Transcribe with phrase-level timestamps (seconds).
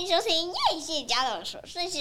[0.00, 2.00] 欢迎收听叶谢家的琐碎事。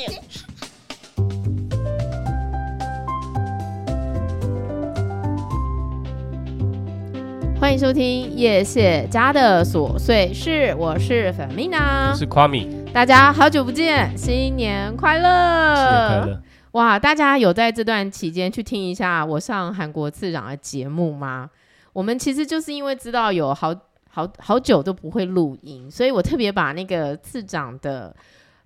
[7.60, 15.76] 欢迎收听叶谢家的琐碎事，我是粉米娜，我是夸米，大家好久不见，新年快乐！
[15.76, 16.42] 新年快乐！
[16.72, 21.50] 哇，大家有在这段期间去听一下我上韩国次长的节目吗？
[21.92, 23.76] 我们其实就是因为知道有好
[24.10, 28.16] 好好久都不会录音，所以我特别把那个次长的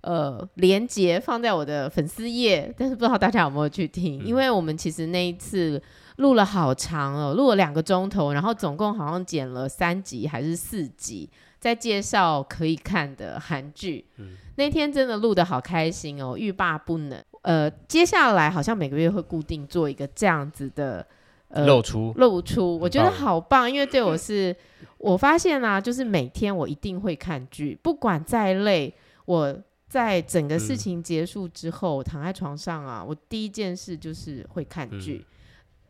[0.00, 5.80] 呃连接放在我的粉丝页，但是不知道大家有没有去听，嗯、因为我们其实那一次。
[6.18, 14.06] 录了好长哦，录了两个钟头，然后总共好像剪了三集还是四集，在介绍可以看的韩剧。
[14.18, 17.20] 嗯，那天真的录的好开心哦，欲罢不能。
[17.42, 21.04] 呃，接下来好像每个月会固定做一个这样子的
[21.48, 24.54] 呃露出露出，我觉得好棒，因为对我是，
[24.98, 28.92] 我发现啊，就是每天我一定会看剧，不管再累，
[29.26, 29.56] 我
[29.88, 35.24] 在整个事情结束之后，嗯、躺在床上啊，我第一件事就是会看剧。
[35.28, 35.30] 嗯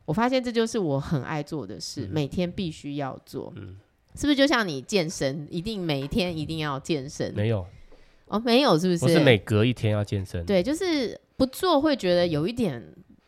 [0.07, 3.51] 我发现这就是我很爱做的事，嗯、每天必须要做。
[3.57, 3.75] 嗯，
[4.15, 7.33] 是不是就像你健身，一定每一天一定要健身？
[7.35, 7.65] 没有
[8.27, 9.03] 哦，没有，是不是？
[9.03, 10.45] 我是每隔一天要健身。
[10.45, 12.87] 对，就是不做会觉得有一点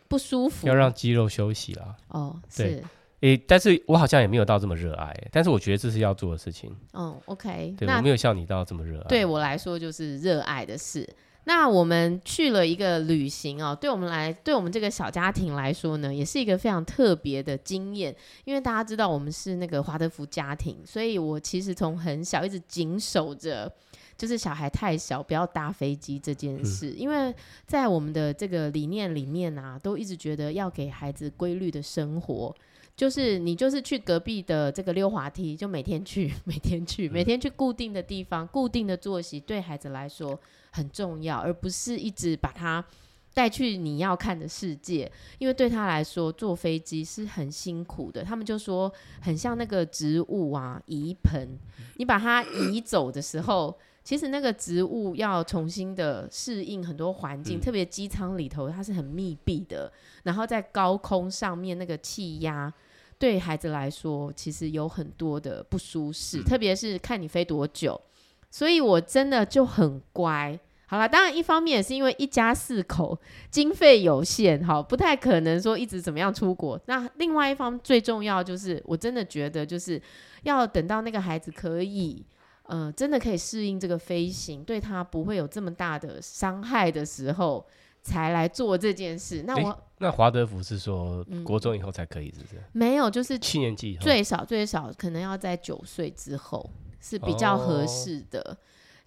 [0.09, 1.97] 不舒服，要让肌肉休息啦。
[2.09, 2.85] 哦，对是。
[3.21, 6.71] 诶，但是我好像也没有到这么热爱，但是我觉得这是要做的事情。
[6.93, 9.09] 哦，OK，我没有像你到这么热爱。
[9.09, 11.09] 对我来说就是热爱的事。
[11.45, 18.15] 那我们去了一个旅行哦，对我们来，对我们这个小家庭来说呢，也是一个非常特别的经验。
[18.45, 23.73] 因为大家知道我们是那个华德福家庭，所以我其实从很小一直谨守着，
[24.17, 26.91] 就是小孩太小不要搭飞机这件事。
[26.91, 26.99] 嗯。
[26.99, 27.35] 因为
[27.67, 32.55] 在我们的这个理念里面啊，都一直觉得要给孩子规律的生活。
[32.97, 42.83] 就是你就是去隔壁的这个溜滑梯，就每天去， 每天去，每天去固定的地方，固定的作息，对孩子来说很重要，而不是一直把他
[43.35, 45.13] 带去你要看的世界。
[45.37, 48.25] 因为对他来说，坐飞机是很辛苦的。
[48.25, 48.91] 他们就说
[49.21, 51.59] 很像那个植物啊，移盆，
[51.97, 62.73] 你把它移走的时候，其实那个植物要重新的适应很多环境，特别机舱里头它是很密闭的，然后在高空上面那个气压。
[63.19, 68.01] 对孩子来说，其实有很多的不舒适，嗯、特别是看你飞多久。
[68.49, 70.57] 所以我真的就很乖。
[70.87, 73.19] 好了，当然一方面也是因为一家四口
[73.51, 76.81] 经费有限，哈，不太可能说一直怎么样出国。
[76.87, 80.01] 那另外一方最重要就是，我真的觉得就是
[80.45, 82.25] 要等到那个孩子可以，
[82.69, 87.67] 呃，真的可以适应这个飞行，对他不会有这么大的伤害的时候。
[88.07, 89.43] 才来做这件事。
[89.43, 92.55] 那我那华德福是说国中以后才可以，是不是？
[92.55, 98.41] 嗯、没有，就是七年级最少最少可能要在九岁之后是比较合适的。
[98.43, 98.57] 哦、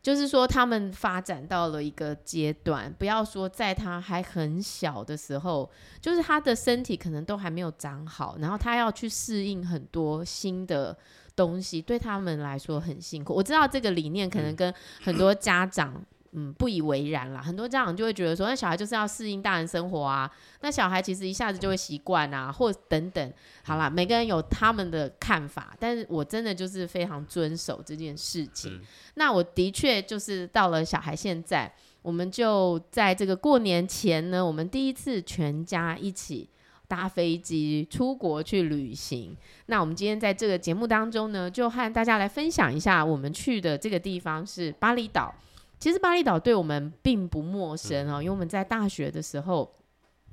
[0.02, 5.72] 就是说他们发展到了一个阶段，不要说在他还很小的时候，
[6.02, 10.98] 就是他的身体可能都还没有长好，然后他要去适应很多新的
[11.40, 13.34] 东西，对他们来说很辛苦。
[13.34, 16.06] 我知道这个理念可能跟很多家长、嗯。
[16.32, 17.42] 嗯，不以为然啦。
[17.42, 20.30] 很多家长就会觉得说，那小孩就是要适应大人生活啊。
[20.62, 23.34] 那小孩其实一下子就会习惯啊，或等等。
[23.64, 28.76] 好啦，每个人有他们的看法，但是我真的就是非常遵守这件事情。
[28.76, 28.82] 嗯、
[29.16, 31.74] 那我的确就是到了小孩现在，
[32.04, 36.48] 我们就在这个过年前呢，我们第一次全家一起
[36.90, 39.38] 搭飞机出国去旅行。
[39.68, 45.34] 那我们今天在这个节目当中呢，就和大家来分享一下，我们去的这个地方是巴厘岛。
[45.80, 49.72] 其实巴厘岛对我们并不陌生哦，因为我们在大学的时候，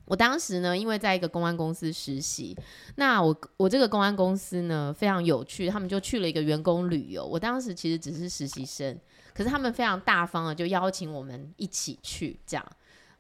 [0.06, 2.56] 我当时呢，因为在一个公安公司实习，
[2.96, 8.98] 那我我这个公安公司呢非常有趣，他们就去了一个员工旅游，我当时其实只是实习生，
[9.34, 12.66] 可是他们非常大方的就邀请我们一起去，这样，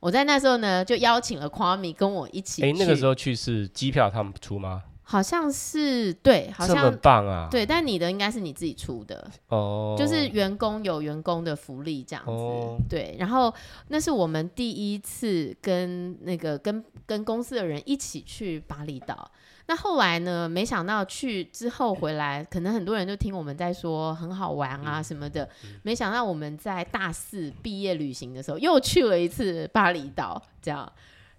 [0.06, 2.68] 我在那时候呢就邀请了夸米跟我一起去。
[2.68, 4.84] 诶，那个时候去是机票他们出吗？
[5.02, 7.48] 好像是对，好像这么棒啊！
[7.50, 12.30] 对，但你的应该是你自己出的哦，就是员工有员工的福利这样子。
[12.30, 13.52] 哦、对，然后
[13.88, 19.28] 那是我们第一次跟那个跟跟公司的人一起去巴厘岛。
[19.66, 20.48] 那后来呢？
[20.48, 25.48] 没想到去之后回来，可能很多人就听我们在说很好玩啊什么的。
[25.82, 30.92] 没想到我们在大四毕业旅行的时候又去了一次巴厘岛，这样。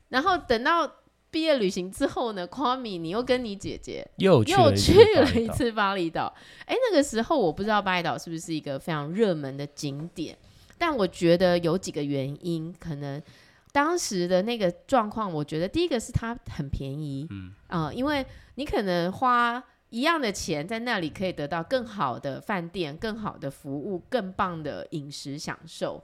[0.09, 0.91] 然后等到。
[1.29, 6.33] 毕业旅行之后呢，夸米，你又跟你姐姐又去了一次巴厘岛。
[6.65, 10.35] 哎，那个时候我不知道巴厘岛是不是一个非常热门的景点，
[10.77, 13.21] 但我觉得有几个原因，可能
[13.71, 18.25] 当时的那个状况，我觉得第一个是它很便宜，嗯啊、呃，因为
[18.55, 26.03] 你可能花一样的钱在那里可以得到更好的饭店、更好的服务、更棒的饮食享受。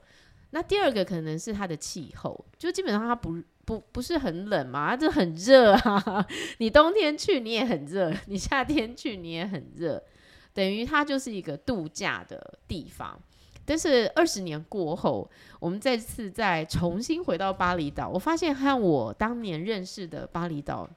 [0.51, 6.27] 那第二个可能是它的气候，就基本上它不不不是很冷嘛，它就很热啊。
[6.59, 10.03] 你冬天去你也很热，你夏天去你也很热，
[10.53, 13.19] 等于它就是一个度假的地方。
[13.65, 15.29] 但是二十年过后，
[15.59, 20.89] 我们再次再重新回到巴厘岛，我发现和我当年认识的巴厘岛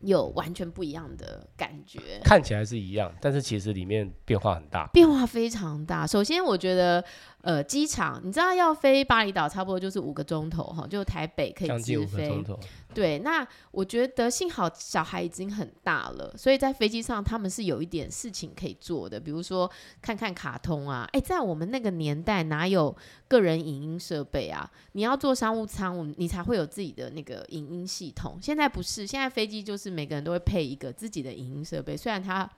[0.00, 2.00] 有完全不一样的感觉。
[2.24, 6.06] 看起来是一样，但是其实里面变化很大，变化非常大。
[6.06, 7.04] 首先，我觉得。
[7.46, 12.44] 呃，机场你知道要飞巴厘岛差不多就是五个钟头哈，就台北可以直飞。
[12.92, 19.70] 对，那我觉得幸好小孩已经很大了，所以在飞机上他们是有一点事情可以做的，比如说
[20.02, 21.08] 看看卡通啊。
[21.12, 22.92] 哎，在我们那个年代哪有
[23.28, 24.68] 个人影音设备啊？
[24.92, 28.40] 你要坐商务舱，我们你才会有自己的那个影音系统。
[28.42, 32.50] 现在不是，现在飞机就是每个人都会配一个自己的影音设备，虽然它。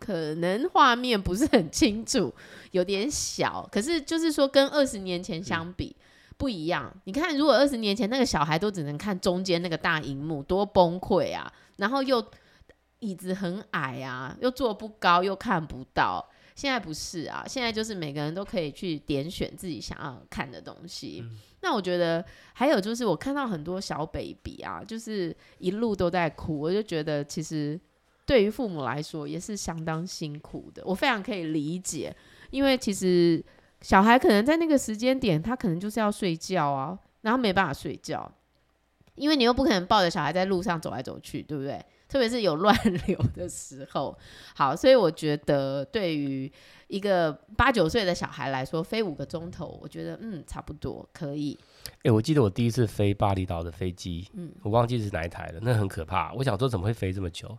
[0.00, 2.34] 可能画面不是很清楚，
[2.70, 5.94] 有点小，可是就是说跟二十年前相比
[6.38, 6.90] 不一样。
[7.04, 11.52] 你看，如果二十年前那个小孩都只能看中间那个大荧幕，多崩溃啊！
[11.76, 12.24] 然后又
[13.00, 16.26] 椅子很矮啊，又坐不高，又看不到。
[16.56, 21.20] 现在不是啊，现在就是每个人都可以去点选自己想要看的东西。
[21.22, 22.24] 嗯、那我觉得
[22.54, 27.78] 还有就是，我看到很多小 baby 啊，就是一路都在哭，我就觉得其实。
[28.30, 32.14] 对于父母来说也是相当辛苦的，我非常可以理解，
[32.50, 33.44] 因为其实
[33.80, 38.30] 小孩可能在那个时间点，他可能就是要睡觉啊，然后没办法睡觉，
[39.16, 41.84] 因为你又不可能抱着小孩在路上走来走去，对不对？
[42.06, 42.72] 特别是有乱
[43.08, 44.16] 流的时候。
[44.54, 46.48] 好，所以我觉得对于
[46.86, 51.58] 一个八九岁的小孩来说，飞五个钟头，我觉得嗯差不多可以。
[52.04, 56.32] 哎，我记得我第一次飞巴厘岛的飞机，嗯，我忘记是哪一台了，那很可怕。
[56.34, 57.58] 我想说怎么会飞这么久？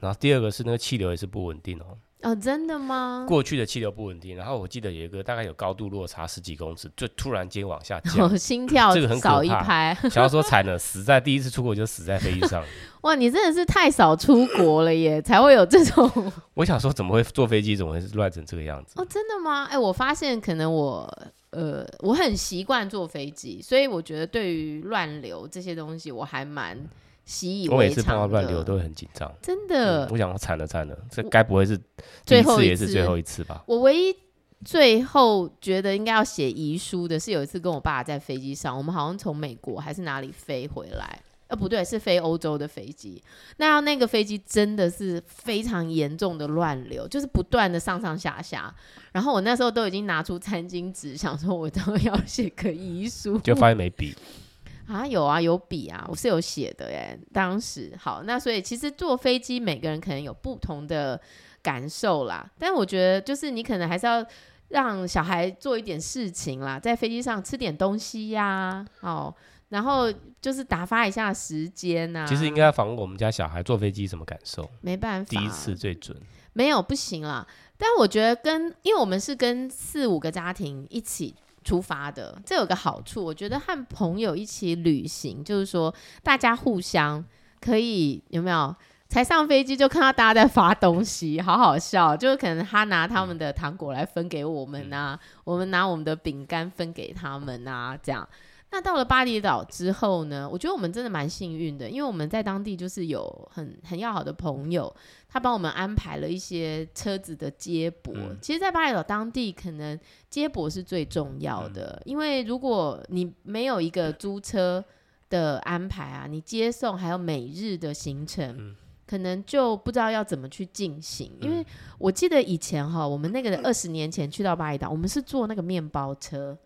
[0.00, 1.98] 然后第二个是那个气流也是不稳定哦。
[2.22, 3.24] 哦，真的吗？
[3.28, 9.96] 过去的气流不稳定，然后我记得有一个大概有高度落差十几公尺，就突然间往下降，哦、心跳这个很可怕，少一拍。
[10.10, 12.64] 想要说惨了，死在第一次出国就死在飞机上。
[13.02, 16.10] 哇，你真的是太少出国了耶，才会有这种。
[16.54, 18.94] 我想说怎么会坐飞机，怎么会乱成这个样子？
[18.96, 19.66] 哦，真的吗？
[19.70, 21.06] 哎，我发现可能我
[21.50, 26.76] 呃我很习惯坐飞机，所以我觉得对于乱流这些东西我还蛮。
[27.26, 30.06] 习以为常，我每次碰到乱流都会很紧张，真的。
[30.06, 31.76] 嗯、我想我惨了惨了，这该不会是
[32.24, 33.62] 第一次也是最后一次吧？
[33.66, 34.16] 我唯一
[34.64, 43.22] 最后觉得应该要写遗书的是，有一次跟我爸在飞机上，我们好像从美国还是哪里飞回来，呃，不对，是飞欧洲的飞机。
[43.58, 48.74] 那那个飞机真的是非常严重的乱流，就是不断的上上下下。
[49.12, 54.14] 然后我那时候都已经拿出餐巾纸，想说我都要写个遗书，就发现没笔。
[54.88, 57.18] 啊，有啊，有笔啊，我是有写的耶。
[57.32, 61.20] 当时好，那所以其实坐飞机，每个人可能有不同的
[61.62, 62.48] 感受啦。
[62.58, 64.24] 但我觉得，就是你可能还是要
[64.68, 69.34] 让小孩做一点事情啦，在飞机上吃点东西呀、啊，哦，
[69.70, 72.26] 然后就是打发一下时间呐、啊。
[72.26, 74.70] 其实应该要访问我们家小孩坐飞机什么感受？
[74.80, 76.16] 没办法，第一次最准。
[76.52, 77.46] 没有不行啦。
[77.76, 81.34] 但我觉得跟，因为我们是跟四五个家庭一起。
[81.66, 85.92] 出发的，这有个好处，我觉得和朋友一起旅行，就是说
[86.22, 87.22] 大家互相
[87.60, 88.74] 可以有没有？
[89.08, 92.16] 才上飞机就看到大家在发东西，好好笑。
[92.16, 98.28] 就是可能他拿他们的糖果来分给我们啊，嗯、我们拿我们的饼干分给他们啊，这样。
[98.72, 100.48] 那到了巴厘岛之后呢？
[100.50, 104.92] 我觉得我们真的蛮幸运的，因为我们在当地就是有很很要好的朋友，
[105.36, 108.14] 他帮我们安排了一些车子的接驳。
[108.16, 110.00] 嗯、其实，在巴厘岛当地，可能
[110.30, 114.82] 接驳是最重要的，嗯、因为如果你没有一个租车
[115.28, 118.74] 的安排啊，你接送还有每日的行程，嗯、
[119.06, 121.30] 可能就不知道要怎么去进行。
[121.42, 121.62] 嗯、因为
[121.98, 126.56] 我记得以前哈，我们那个二十年前去到巴厘岛，我们是坐那个面包车。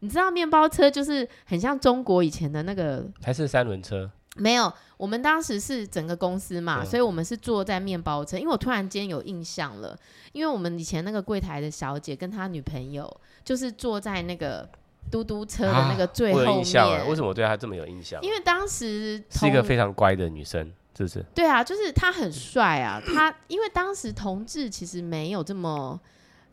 [0.00, 4.10] 你知道面包车就是很像中国以前的那个，还是三轮车？
[4.38, 8.38] 没有，我们当时是整个公司嘛，对所以我们是坐在面包车。
[8.38, 9.98] 因为我突然间有印象了，
[10.32, 14.68] 因为我们以前那个柜台的小姐跟她女朋友就是坐在那个
[15.10, 16.48] 嘟嘟车的那个最后面。
[16.48, 18.22] 啊、印象，为什么我对她这么有印象？
[18.22, 21.24] 因为当时是一个非常乖的女生，是不是？
[21.34, 23.00] 对啊，就是她很帅啊。
[23.04, 26.00] 她因为当时同志其实没有这么。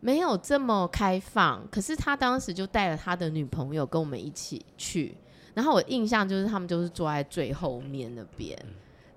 [0.01, 5.17] 没有这么开放，可是他当时就带了他的女朋友跟我们一起去，
[5.55, 8.55] 然后我印象就是他们就是坐在最后面那边，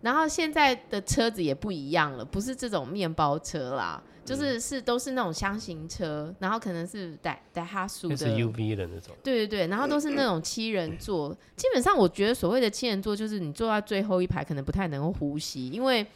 [0.01, 11.37] 然后现在的车子也不一样了，不是这种面包车啦，就是是都是那种箱型车，然后可能是带带哈苏的 SUV 的那种，对对对，然后都是那种七人座。
[11.57, 16.07] 基本上我觉得所谓的七人座，就是你坐在最后一排可能不太能够呼吸，因为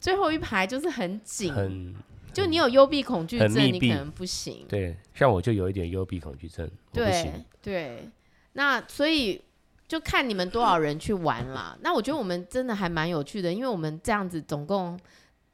[0.00, 1.94] 最后一排就是很紧，很
[2.32, 4.64] 就你有幽闭恐惧症，你可能不行。
[4.66, 7.30] 对，像我就有一点幽闭恐惧症，对
[7.60, 8.08] 对。
[8.52, 9.42] 那所以。
[9.88, 11.76] 就看你们多少人去玩啦。
[11.82, 14.98] 那我觉得我们真的还蛮有趣的，因为我们这样子总共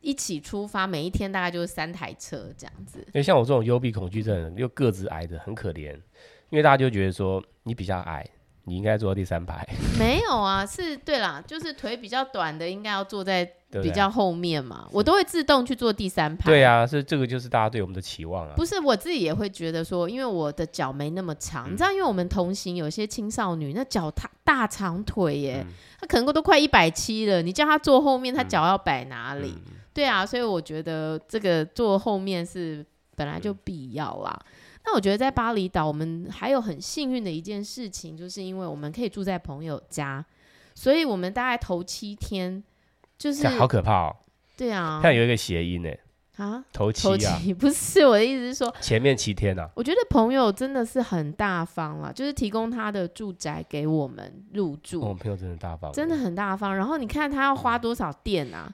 [0.00, 3.00] 一起出发，每一天大概就是三台车这样子。
[3.00, 5.92] 因为像我这种幽闭恐惧症，又个子矮的很可怜，
[6.50, 8.24] 因为大家就觉得说你比较矮。
[8.68, 9.66] 你应该坐第三排。
[9.98, 14.87] 没有啊，是对啦，就是腿比较短的应该要坐在比较后面嘛。
[14.92, 16.50] 我都会自动去坐第三排。
[16.50, 18.54] 对啊，是这个就是大家对我们的期望啊。
[18.56, 29.54] 不是，我自己也会觉得说，因为我的脚没那么长，嗯、你知道，因为我们同行有些青少女，那脚大大长腿耶，嗯、她可能都快一百七了，你叫他坐后面，他脚要摆哪里？
[29.66, 32.84] 嗯、对啊，所以我觉得这个坐后面是
[33.16, 34.38] 本来就必要啦。
[34.88, 40.25] 嗯那我觉得在巴厘岛，我们还有很幸运的一件事情，就是因为我们可以住在朋友家，
[40.75, 42.64] 所以我们大概头七天
[43.18, 44.16] 就是好可怕哦。
[44.57, 45.90] 对啊，看有一个谐音呢
[46.37, 49.68] 啊，头七啊， 不是我的意思是说前面七天啊。
[49.75, 55.02] 我觉得朋友真的是很大方了，就是提供他的住宅给我们入住。
[55.02, 56.75] 我们朋友真的大方，真的很大方。
[56.75, 58.73] 然后你看他要花多少电啊？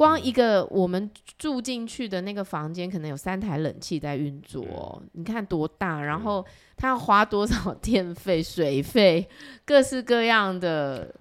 [0.00, 6.42] 光一个我们住进去的那个房间，可能有三台冷气在运作，哦，你看多大，然后
[6.74, 9.28] 他要花多少电费、水费，
[9.62, 11.14] 各式各样的。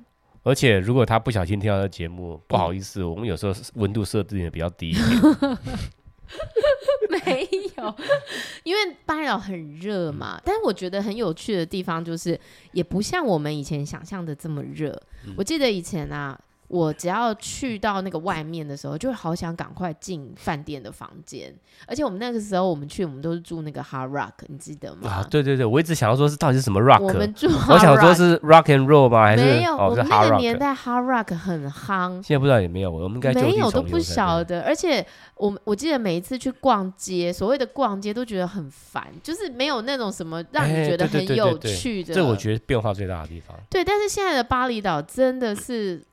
[0.43, 4.95] 而且如果他不小心听到这节目，不好意思，嗯、我们有时候温度设定也比较低。
[7.11, 7.95] 没有，
[8.63, 10.39] 因为巴厘岛很热嘛。
[10.45, 12.39] 但是我觉得很有趣的地方就是，
[12.71, 14.97] 也不像我们以前想象的这么热。
[15.27, 16.39] 嗯、我记得以前啊。
[16.69, 21.51] 我只要去到那个外面的时候，就会好想赶快进饭店的房间。
[21.87, 25.09] 而且我们那个时候，我们去，我们都是住那个 Hard Rock，你记得吗？
[25.09, 27.01] 啊，对对对，我一直想要说是到底是什么 Rock。
[27.01, 29.25] 我们住，我想说是 Rock and Roll 吗？
[29.25, 29.75] 还是没有？
[29.75, 32.21] 哦、我们那个年代 Hard Rock 很夯。
[32.21, 34.61] 现在不知道有没有，我们应该没有都不晓得。
[34.61, 35.03] 而且
[35.37, 42.13] 我我记得每一次去逛街，所谓的逛街都觉得很烦，就是没有那种什么让你觉得很有趣的。
[42.13, 43.57] 这我觉得变化最大的地方。
[43.71, 46.03] 对，但是现在的巴厘岛真的是。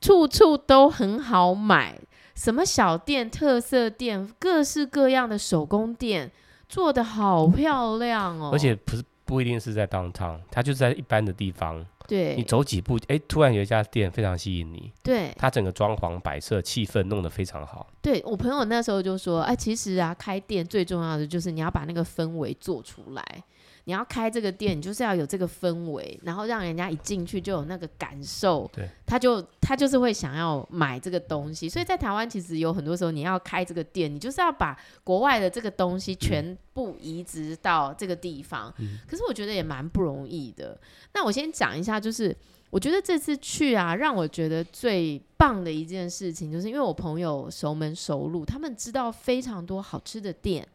[0.00, 1.98] 处处都很好买，
[2.34, 6.30] 什么小店、特色店，各式各样的手工店，
[6.68, 8.50] 做的好漂亮哦。
[8.52, 11.84] 而且不是不一定是在 downtown，它就是在一般的地方。
[12.08, 14.92] 对，你走几步，哎，突然有一家店非常吸引你。
[15.02, 17.84] 对，它整个装潢、摆设、气氛弄得非常好。
[18.00, 23.42] 对，我朋友那时候就说，哎，其实啊，开店最重要的就是你要把那个氛围做出来。
[23.86, 31.68] 你要开这个店，你就是要有这个氛围，然后让人家一进去就有那个感受，对，他就他就是会想要买这个东西。
[31.68, 38.74] 所以在台湾其实有很多时候你要开这个店，你就是要把国外的这个东西全部移植到这个地方。
[38.78, 40.76] 嗯，可是我觉得也蛮不容易的。
[41.14, 42.36] 那我先讲一下，就是
[42.70, 50.66] 我觉得这次去啊，让我觉得最棒的一件事情，就是因为我朋友熟门熟路，他们知道非常多好吃的店。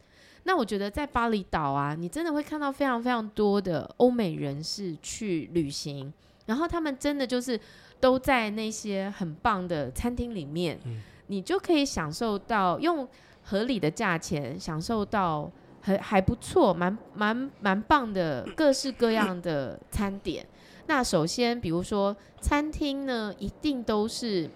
[0.43, 6.11] 那我觉得在巴厘岛啊，你真的会看到非常非常多的欧美人士去旅行，
[6.47, 7.59] 然后他们真的就是
[7.99, 13.07] 都在那些很棒的餐厅里面，嗯、你就可以享受到用
[13.43, 20.43] 合理的价钱享受到还还不错，蛮蛮蛮棒的各式各样的餐点。
[20.87, 24.49] 那首先，比如说餐厅呢，一定都是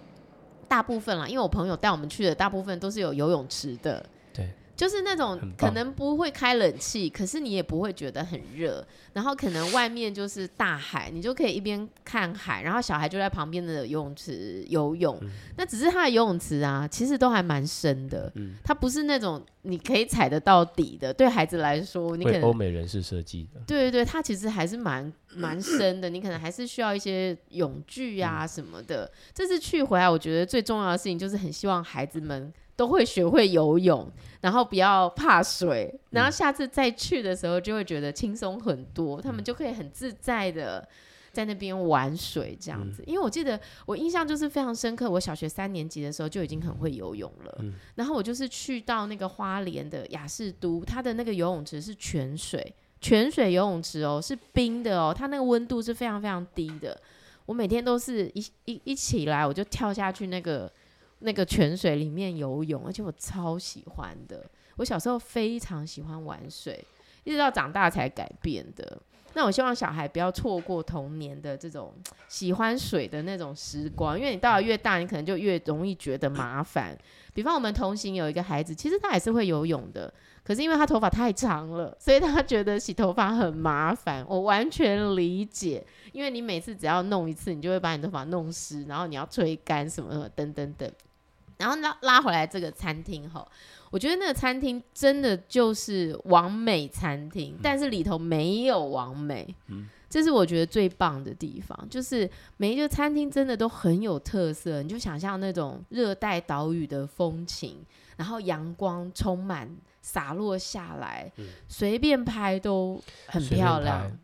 [0.66, 4.04] 大部分啦，因为我朋友带我们去的大部分都是有游泳池的。
[4.76, 15.18] 就是那种可能不会开冷气，可是你也不会觉得很热，然后可能外面就是大海，你就可以一边看海，然后小孩就在旁边的游泳池游泳。
[15.22, 21.10] 嗯、那只是他的游泳池啊，其实都还蛮深的，嗯、它不是那种你可以踩得到底的。
[21.12, 29.06] 对孩子来说，你可能欧美人士设计的，对对对，它其实还是蛮蛮深的，你可能还是需要一些泳具啊什么的。
[29.06, 32.52] 嗯、这次去回来，我觉得最重要的事情就是很希望孩子们。
[32.76, 34.06] 都会学会游泳，
[34.42, 40.86] 然后不要怕水，然后下次再去的时候就会觉得轻松很多，嗯、他们就可以很自在的
[41.32, 43.02] 在那边玩水这样子。
[43.02, 47.56] 嗯、因为我记得我印象就是非常深刻，我小学三年级的时候就已经很会游泳了。
[47.60, 57.00] 嗯、然后我就是去到那个花莲的雅士都，它的那个游泳池是泉水，泉水游泳池哦，是冰的哦，它那个温度是非常非常低的。
[57.46, 60.70] 我每天都是一一一起来我就跳下去那个。
[61.20, 64.44] 那个泉水里面游泳，而且我超喜欢的。
[64.76, 66.84] 我小时候非常喜欢玩水，
[67.24, 69.00] 一直到长大才改变的。
[69.32, 71.92] 那我希望小孩不要错过童年的这种
[72.26, 76.96] 喜欢水的那种时光，因为你到了越大，你可能就越容易觉得麻烦。
[77.34, 80.10] 比方我们同行有一个孩子，其实他也是会游泳的，
[80.42, 84.24] 可是因为他头发太长了，所以他觉得洗头发很麻烦。
[84.26, 90.90] 我完全理解，因为你每次只要弄一次，你就会把你头发弄湿，然后你要吹干什么什么等等等。
[91.58, 93.46] 然后拉拉回来这个餐厅吼，
[93.90, 99.54] 我觉得那个餐厅真的就是完美餐厅，嗯、但是里头没有完美。
[99.68, 104.80] 嗯这是我觉得最棒的地方，就是每一个餐厅真的都很有特色。
[104.80, 107.84] 你就想象那种热带岛屿的风情，
[108.16, 109.68] 然后阳光充满
[110.00, 114.16] 洒落下来，嗯、随便拍都很漂亮。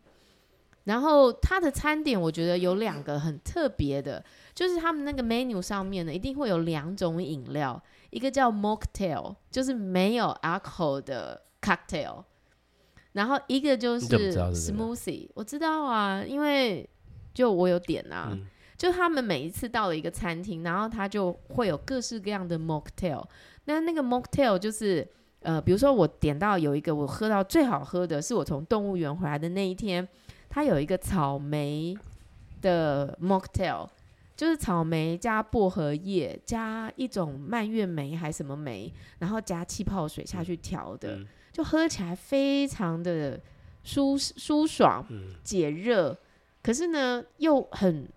[0.85, 4.25] 然后它的餐点，我觉得有两个很特别的，
[4.55, 12.25] 就是他们那个 menu 上面呢，一定会有两种饮料，一个叫 mocktail，就是没有 alcohol 的 cocktail。
[13.13, 16.89] 然后一个就是 smoothie，我知道啊，因为
[17.35, 18.47] 就我有点啊，嗯、
[18.77, 23.23] 就他们每一次到了一个餐厅，然后他就会有各式各样的 mocktail。
[23.67, 25.07] 那那个 mocktail 就是
[25.41, 30.09] 呃，比如说我点到有一个我喝到最好喝的是我从动物园回来的那一天，
[30.55, 31.97] 它有一个草莓
[32.61, 33.89] 的 mocktail，
[34.37, 41.17] 就是草莓加薄荷叶加一种蔓越莓还是什么莓，然后加气泡水下去调的。
[41.17, 43.39] 嗯就喝起来非常的
[43.85, 45.07] 舒舒爽、
[45.45, 46.19] 解热，嗯、
[46.63, 48.09] 可是呢又很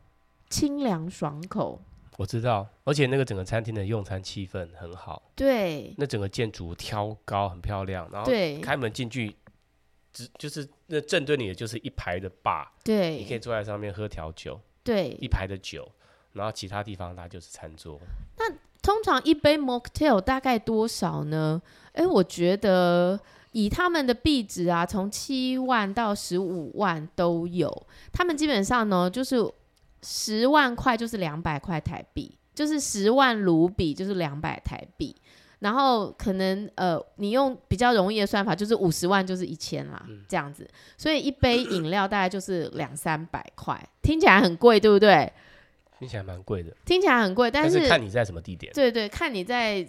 [0.50, 1.82] 清凉爽口。
[2.16, 5.22] 我知道，而且那个整个餐厅的用餐气氛很好。
[5.36, 9.36] 对，那整个建筑挑高很漂亮，然后对开门进去，
[10.16, 12.72] 只就是那正对你的就是一排的吧。
[12.86, 14.58] 对，你可以坐在上面喝调酒。
[14.82, 15.86] 对，一排的酒，
[16.32, 18.00] 然后其他地方它就是餐桌。
[18.38, 18.50] 那
[18.82, 21.62] 通常一杯 mocktail 大概多少呢？
[21.92, 23.20] 哎，我觉得
[23.52, 27.88] 以他们的币值啊，从七万到十五万都有。
[28.14, 29.38] 他们基本上呢，就是
[30.04, 35.16] 十万块就是两百块台币，就是十万卢比就是两百台币。
[35.60, 40.68] 然后可能呃，你用比较容易的算法，就是五十万就是一千啦，嗯、这样子。
[40.98, 45.32] 所以一杯 饮料大概就是两三百块，听起来很贵，对不对？
[46.00, 46.76] 听起来蛮贵的。
[46.86, 48.74] 听起来很贵，但是，但是看你在什么地点。
[48.74, 49.88] 对对，看你在。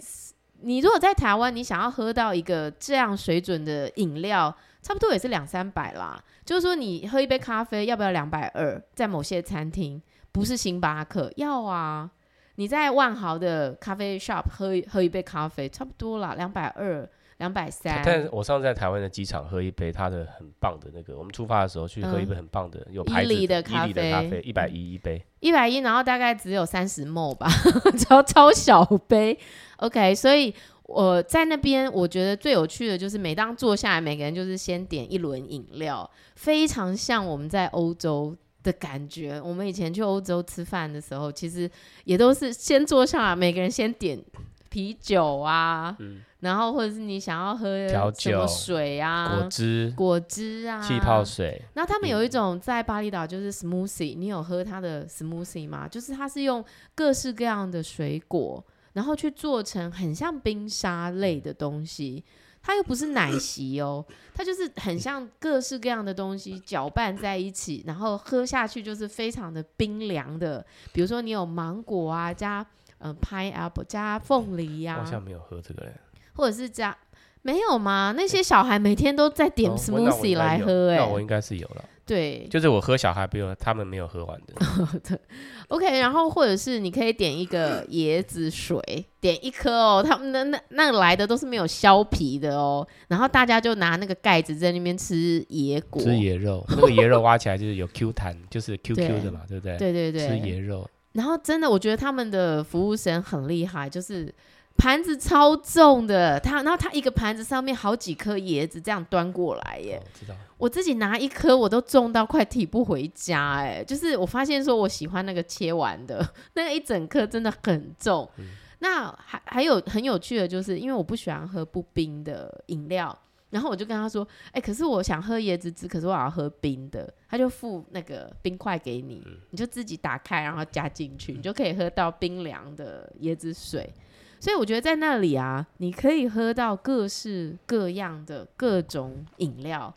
[0.61, 6.19] 你如果在台湾，你想要喝到一个这样水准的饮料，差不多也是两三百啦。
[6.43, 8.81] 就是说，你喝一杯咖啡要不要两百二？
[8.95, 10.01] 在某些餐厅，
[10.31, 12.09] 不是星巴克要啊。
[12.57, 17.09] 你在万豪的咖啡 shop 喝喝一杯咖啡，差不多啦，两百二。
[17.37, 27.47] 两百三，但是我上次在台湾的机场喝一杯它的很棒的那个，我们出发的时候去喝一杯很棒的、嗯、有牌子的，的咖啡，一百一一杯，一百一，然后大概只有三十 ml 吧，
[27.99, 29.37] 超超小杯。
[29.75, 38.35] OK，所以我在那边，我觉得最有趣的就是每当坐下来，每个人就是先点一轮饮料，非常像我们在欧洲
[38.67, 39.41] 的感觉。
[39.41, 41.69] 我们以前去欧洲吃饭的时候，其实
[42.03, 44.21] 也都是先坐下来，每个人先点
[44.69, 45.95] 啤酒啊。
[45.99, 51.59] 嗯然后或者是你想要喝什么水啊，果汁、果汁啊，气泡水。
[51.73, 55.87] 那他们有一种在巴厘岛就是 smoothie，你有喝它的 smoothie 吗？
[55.87, 62.23] 就是它是用各式各样的水果，然后去做成很像冰沙类的东西。
[62.67, 70.63] 它又不是奶昔哦，它就是很像各式各样的东西搅拌在一起，然后喝下去就是非常的冰凉的。
[70.91, 72.59] 比如说你有芒果啊，加
[72.97, 75.05] 嗯、呃、pineapple 加凤梨呀、啊。
[75.05, 75.93] 好像没有喝这个嘞。
[76.33, 76.93] 或者是加
[77.41, 78.13] 没有吗？
[78.17, 81.85] 那些小孩每天都在点 smoothie 来喝，哎，那我应该是有了。
[82.07, 84.53] 对，就是我喝小孩不用，他们没有喝完的。
[85.03, 85.19] 对
[85.67, 85.99] ，OK。
[85.99, 88.81] 然后或者是你可以点一个椰子水，
[89.19, 90.01] 点一颗哦。
[90.01, 92.87] 他们那那那来的都是没有削皮的哦。
[93.09, 96.65] 然后大家就拿那个盖子在那边吃椰果，吃椰肉。
[96.69, 99.77] 那个椰肉挖起来就是有 Q 弹，就是 QQ 的嘛，对，对不对？
[99.77, 100.89] 对对对，吃椰肉。
[101.11, 104.33] 然后真的，我觉得他们的服务生很厉害，就是。
[104.77, 110.01] 盘子超重的，他然后他一个盘子上面好几颗椰子这样端过来耶。
[110.03, 110.35] 哦、知道。
[110.57, 118.27] 我自己拿一颗我都重到快提不回家哎，就是我发现说我喜欢那个切完的 那个一整颗真的很重。
[118.37, 118.45] 嗯、
[118.79, 123.15] 那还还有很有趣的就是，因为我不喜欢喝不冰的饮料，
[123.51, 133.91] 然后我就跟他说，哎、欸，可是我想喝椰子汁，可是我要喝冰的，他就附那个冰块给你，嗯、你就自己打开然后加进去，嗯、你就可以喝到冰凉的椰子水。
[134.39, 139.93] 所以我觉得在那里啊，你可以喝到各式各样的各种饮料，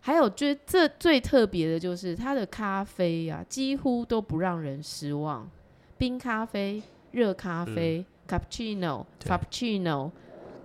[0.00, 5.48] 还有最这最特别的就是它的咖啡啊，几乎都不让人失望。
[5.96, 6.82] 冰咖啡、
[7.12, 10.10] 热咖啡、cappuccino、frappuccino，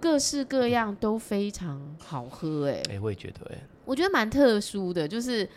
[0.01, 2.67] 各式各样都非常好喝。
[2.67, 5.47] 哎，哎，我也觉得哎，我觉得蛮特殊的，就是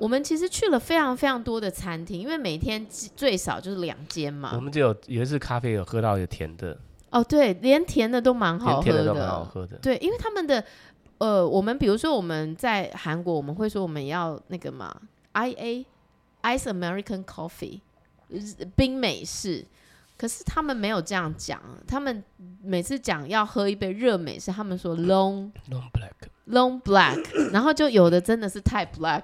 [0.00, 4.52] 我们其实去了非常非常多的餐厅，因为每天最少就是两间嘛。
[4.54, 6.76] 我们就有有一次咖啡有喝到有甜的。
[7.10, 8.82] 哦，对，连甜的都蛮好喝的。
[8.84, 9.76] 甜的都蛮好喝的。
[9.76, 10.64] 对，因为他们的
[11.18, 14.96] 呃，我们比如说我们在韩国，我们会说我们要那个嘛
[15.32, 15.86] ，I A
[16.42, 17.80] Ice American Coffee，
[18.74, 19.66] 冰美式。
[20.20, 22.22] 可是他们没有这样讲，他们
[22.62, 29.22] 每次讲要喝一杯热美式，他们说 long long black long black，然后就有的真的是太 black，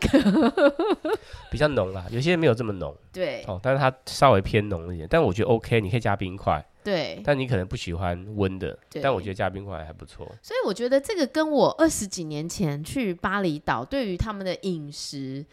[1.51, 10.27] 比较浓啦，有些没有这么浓，对，哦，但是它稍微偏浓一点，但我觉得 OK，你可以加冰块，对，但你可能不喜欢温的，但我觉得加冰块还不错。
[10.41, 15.45] 所以我觉得这个跟我二十几年前去巴厘岛对于他们的饮食。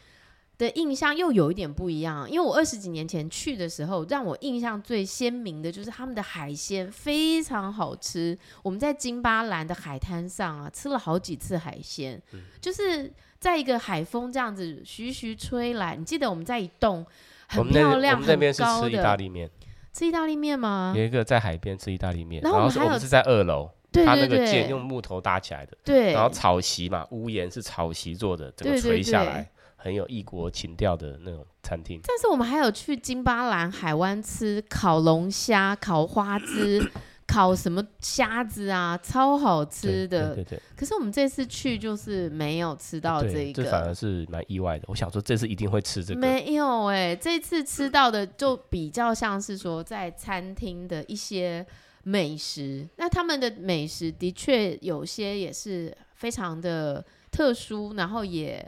[0.63, 8.37] 的印象又有一点不一样，因为我二十几年前去的时候，让我印象最鲜明的就是他们的海鲜非常好吃。
[8.61, 15.97] 我们在金巴兰的海滩上啊，吃了好几次海鲜，嗯，就是在一个海风这样子徐徐吹来。
[15.97, 17.05] 你记得我们在一栋
[17.47, 19.49] 很漂亮、很高的，我们那边是吃意大利面，
[19.91, 20.93] 吃意大利面吗？
[20.95, 29.49] 有一个在海边吃意大利面，然后我们是在二楼，对对对，它那个建用木头搭起来的，对，然后草席嘛，屋檐是草席做的，整个垂下来。
[29.83, 36.81] 很有异国情调的那种餐厅，但是我们还有去金巴兰海湾吃烤龙虾、烤花枝、
[37.27, 40.33] 烤什么虾子啊，超好吃的。
[40.35, 40.61] 对对对。
[40.77, 44.85] 可是我们这次去就是没有吃到这个，这反而是蛮意外的。
[44.87, 51.65] 我想说这次一定会吃这个，没有哎、欸，这次吃到的就比较像是说在餐厅的一些
[52.03, 52.87] 美食。
[52.95, 58.65] 那他们的美食的确有些也是非常的特殊，然后也。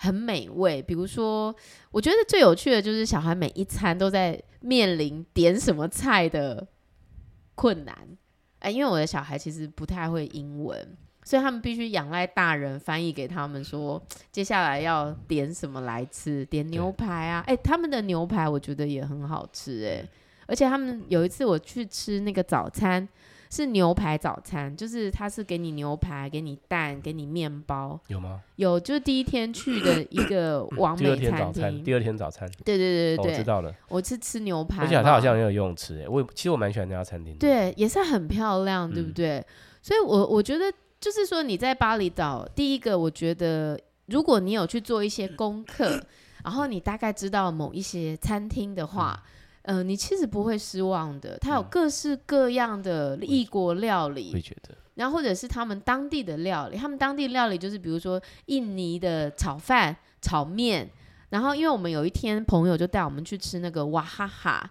[0.00, 1.54] 很美味，比如说，
[1.90, 6.64] 我觉得最有趣的就是小孩每一餐都在面临点什么菜的
[7.56, 7.96] 困难。
[8.60, 17.42] 哎，因为我的小孩其实不太会英文，所以他们必须仰赖大人翻译给他们说，接下来要点什么来吃，点牛排啊。
[17.48, 20.08] 哎，他们的牛排我觉得也很好吃，哎，
[20.46, 23.08] 而且他们有一次我去吃那个早餐。
[23.50, 27.98] 是牛排早餐，就是他是给你牛排，给你蛋，给你面包。
[28.08, 28.42] 有吗？
[28.56, 31.22] 有，就是第一天去的一个完美餐厅。
[31.22, 31.82] 第二天早餐。
[31.82, 32.50] 第二天早餐。
[32.64, 33.74] 对对对对对，哦、我知道了。
[33.88, 36.08] 我是吃牛排，而且他好像很有游泳池诶。
[36.08, 37.38] 我其实我蛮喜欢那家餐厅的。
[37.38, 39.38] 对，也是很漂亮，对不对？
[39.38, 39.44] 嗯、
[39.82, 46.02] 所以我，我我觉得就是说你在巴厘岛，第一个我觉得，如果你有去做一些功课，
[46.44, 49.22] 然后你大概知道某一些餐厅的话。
[49.68, 51.36] 呃，你其实不会失望的。
[51.42, 54.74] 它有各式各样的异国料理，会觉得。
[54.94, 60.90] 然后或者是他们当地的料理，他们当地料理就是比如说印尼的炒饭、炒面。
[61.28, 64.70] 然后因为我们有一天朋友就带我们去吃那个娃哈哈，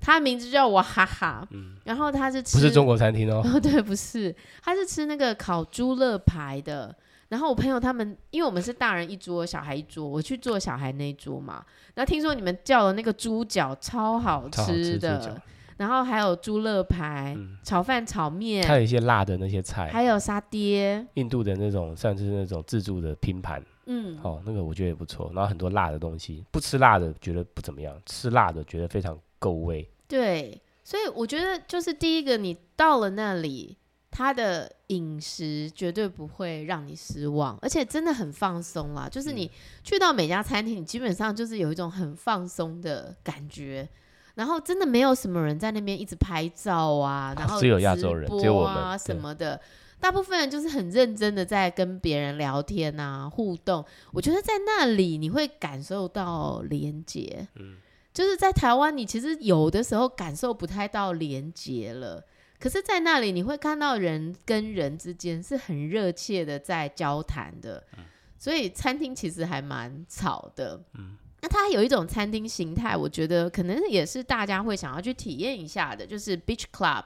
[0.00, 1.46] 他名字叫娃哈哈。
[1.50, 1.76] 嗯。
[1.84, 3.42] 然后他是吃，不是中国餐厅哦。
[3.52, 6.96] 哦，对，不是，他是吃那个烤猪肋排的。
[7.28, 11.62] 然后我朋友他们，因为我们是大人一桌，小孩一桌，我去做小孩那一桌嘛。
[11.94, 15.30] 然后听说你们叫的那个猪脚超好吃的，吃
[15.76, 25.30] 然后还有猪肋排、嗯、炒饭、炒面，还有一些辣的那些菜，还有沙爹，印度的那种像是那种自助的拼盘，嗯，哦，那个我觉得也不错。
[25.34, 29.88] 然后很多辣的东西，不吃辣的觉得不怎么样，吃辣的觉得非常够味。
[30.08, 33.77] 对，所以我觉得就是第一个，你到了那里。
[34.10, 39.08] 他的饮食绝对不会让你失望，而且真的很放松啦。
[39.08, 39.50] 就是你
[39.84, 43.88] 去到每家餐厅，你基本上就是有一种很放松的感觉，
[44.34, 49.60] 然后真的没有什么人在那边一直拍照啊，然后只有亚洲人，只有我们什么的，
[50.00, 53.84] 大部分人就是很认真的在跟别人聊天啊，互动。
[54.12, 57.76] 我觉得在那里你会感受到连结，嗯，
[58.14, 62.24] 就是在台湾你其实有的时候感受不太到连结了。
[62.58, 68.04] 可是，在那里你会看到人跟人之间是很热切的在交谈的，嗯，
[68.36, 70.82] 所以餐厅其实还蛮吵的。
[70.94, 77.04] 嗯，那它有一种餐厅形态，我觉得可能也是大家会想要去体验一下的，就是 Beach Club。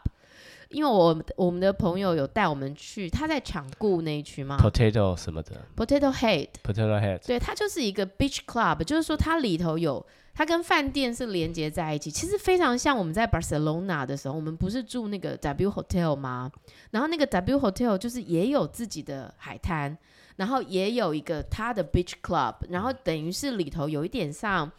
[0.69, 10.05] 因为我我们的朋友有带我们去，他在抢顾那一区吗？Potato 什么的，Potato Head，Potato Head，对，它就是一个 Beach Club，就是说它里头有。
[10.35, 16.51] 它跟饭店是连接在一起，其实非常像我们在 Barcelona 的时候，我们不是住那个 W Hotel 吗？
[16.91, 19.95] 然后那个 W Hotel 就是也有自己的海滩，
[20.37, 24.73] 然后也有一个它的 Beach Club，然后等于是里头有一点像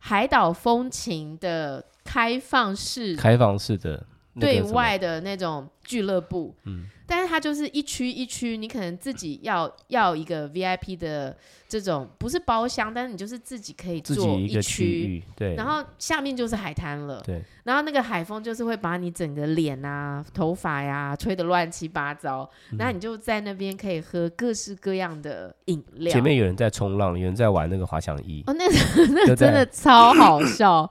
[0.00, 4.06] 海岛风情的开放式、开放式的
[4.40, 6.54] 对外的那种俱乐部。
[6.64, 6.86] 嗯。
[7.06, 11.36] 但是它就是一区一区，你可能自己要要一个 VIP 的
[11.68, 26.10] 这种，不是包厢，但是你就是自己可以做一区，对，然后下面就是海滩了，对，然后那个海风就是会把你整个脸啊、头发呀、啊、吹得乱七八糟，然后你就在那边可以喝各式各样的饮料。
[26.10, 28.74] 前面有人在冲浪，有人在玩那个滑翔翼，哦，那个
[29.12, 30.90] 那个真的超好笑。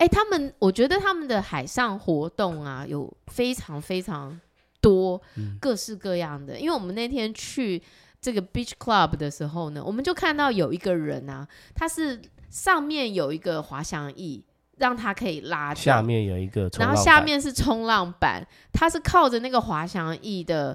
[0.00, 4.38] 哎、欸，他们我觉得他们的海上活动啊，有非常非常。
[4.82, 5.20] 多
[5.60, 7.82] 各式各样的，嗯，因为我们那天去
[8.18, 14.42] 这个 beach club 的时候呢，我们就看到有一个人啊，他是上面有一个滑翔翼，
[14.78, 20.74] 让他可以拉，下面有一个，然后下面是冲浪板，他是靠着那个滑翔翼的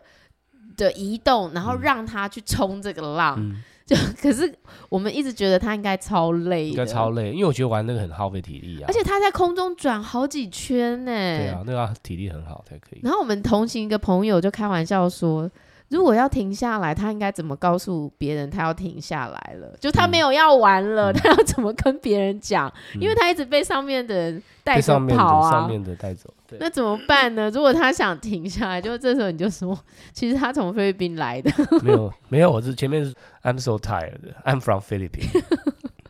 [0.78, 3.38] 的移动，然后让他去冲这个浪。
[3.40, 4.52] 嗯 就可是
[4.90, 8.86] 我们一直觉得他应该超累，应该超累，因为我觉得玩那个很耗费体力啊。
[8.88, 11.12] 而且他在空中转好几圈呢。
[11.12, 13.00] 对啊，那个体力很好才可以。
[13.04, 15.50] 然后我们同行一个朋友就开玩笑说。
[15.90, 19.78] 如果要停下来，他应该怎么告诉别人他要停下来了？
[19.80, 23.02] 就他没有要玩了，嗯、他要怎么跟别人讲、嗯？
[23.02, 26.34] 因为他一直被上面的人带着跑啊，上面的带走。
[26.60, 27.52] 那怎么办呢？
[27.52, 29.78] 如果他想停下来，就这时候你就说，
[30.12, 31.52] 其实他从菲律宾来的。
[31.84, 34.20] 没有，没有，我是前面是 I'm so tired.
[34.44, 35.44] I'm from Philippines.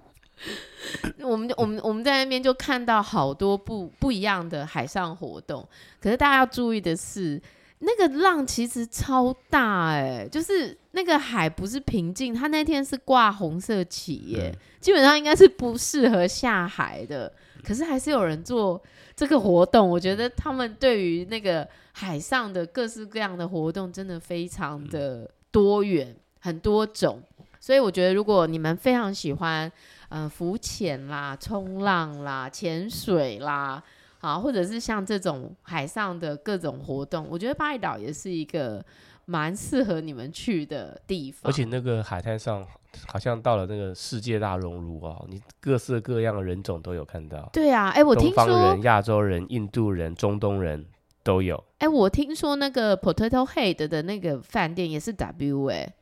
[1.22, 5.68] 我们我们我们在那边就看到好多不不一样的海上活动，
[6.00, 7.42] 可是大家要注意的是。
[7.80, 17.32] 那个浪其实超大哎、欸，就是那个海不是平静，它那天是挂红色旗耶、嗯，基本上应该是不适合下海的。
[17.64, 18.82] 可是还是有人做
[19.16, 27.22] 这个活动，我觉得他们对于那个海上的各式各样的活动真的非常的多元，很多种。
[27.60, 29.72] 所以我觉得如果你们非常喜欢，
[30.10, 33.84] 呃，浮潜啦、冲浪啦、潜水啦。
[34.26, 38.84] 啊，或者是像这种海上的各种活动，我觉得巴厘岛也是一个
[39.26, 41.42] 蛮适合你们去的地方。
[41.44, 42.66] 而且那个海滩上，
[43.08, 47.48] 好像到了那个世界大熔炉啊，你各式各样的人种都有看到。
[47.54, 50.84] 对啊，哎、欸，我听说东方人、亚洲人、印度人、中东人
[51.22, 51.56] 都有。
[51.78, 55.94] 哎、欸，我听说那个 Potato Head 的那个饭店也是 W 哎、欸。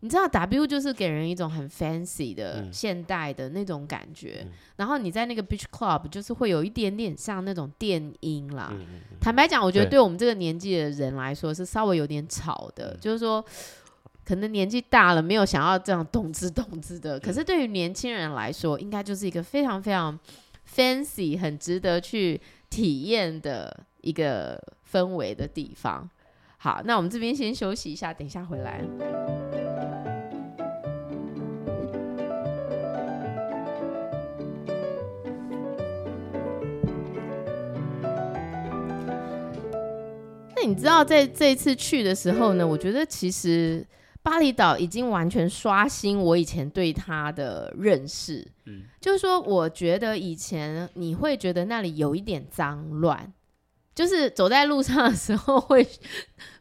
[0.00, 8.70] 你知道 W 就是给人一种很 fancy 的现代的那种感觉，嗯，然后你在那个 beach club 就是会有一点点像那种电音啦。
[8.72, 9.98] 嗯、坦白讲，我觉得对。
[9.98, 13.42] 我们这个年纪的人来说是稍微有点吵的，就是说
[14.24, 20.18] 可能年纪大了没有想要这样动之动之的，可是对于年轻人来说，应该就是一个非常非常
[20.74, 26.08] fancy、很值得去体验的一个氛围的地方。
[26.64, 28.80] 好，那我们这边先休息一下，等一下回来。
[40.56, 43.86] 那你知道，在这一次去的时候呢，我觉得其实
[44.22, 48.42] 巴厘岛已经完全刷新我以前对它的认识。
[48.64, 53.30] 嗯，就是说，我觉得以前你会觉得那里有一点脏乱。
[53.94, 55.86] 就是走在路上的时候，会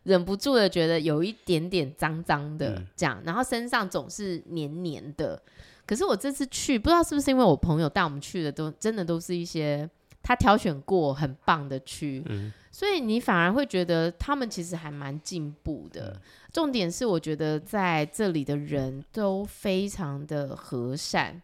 [0.03, 5.41] 忍不住的觉得有一点点脏脏的这样，然后身上总是黏黏的。
[5.85, 9.89] 可是我这次去，不知道是不是因为我朋友带我们去的，都真的都是一些
[10.21, 12.23] 他挑选过很棒的区，
[12.71, 16.21] 所以你反而会觉得他们其实还蛮进步的。
[16.53, 21.41] 重点是，我觉得在这里的人都非常的和善。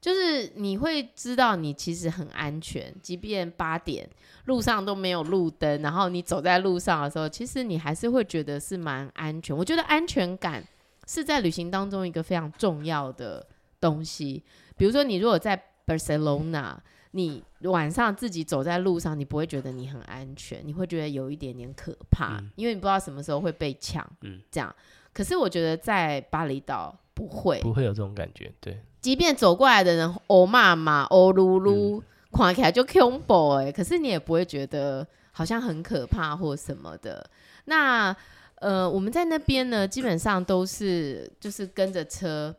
[0.00, 4.08] 就是你会知道你其实很安全，即便八点
[4.44, 9.56] 路上都没有路灯，然后你走在路上的时候，其实你还是会觉得是蛮安全。
[9.56, 10.64] 我觉得安全感
[11.06, 13.44] 是在旅行当中一个非常重要的
[13.80, 14.44] 东西。
[14.76, 16.76] 比如说，你如果在 Barcelona，
[17.10, 24.08] 你晚上自己走在路上，你不会觉得你很安全，你会觉得有一点点可怕，嗯、因为你不知道什么时候会被抢。
[24.20, 24.72] 嗯，这样。
[25.12, 28.78] 可是我觉得在巴厘岛不会，不会有这种感觉，对。
[29.00, 37.28] 即便走过来的人欧骂骂、欧噜噜，看起来就恐怖哎，可是你也不会觉得好像很可怕或什么的。
[37.66, 38.14] 那
[38.56, 42.54] 呃，我们在那边呢，基本上都是就是跟着车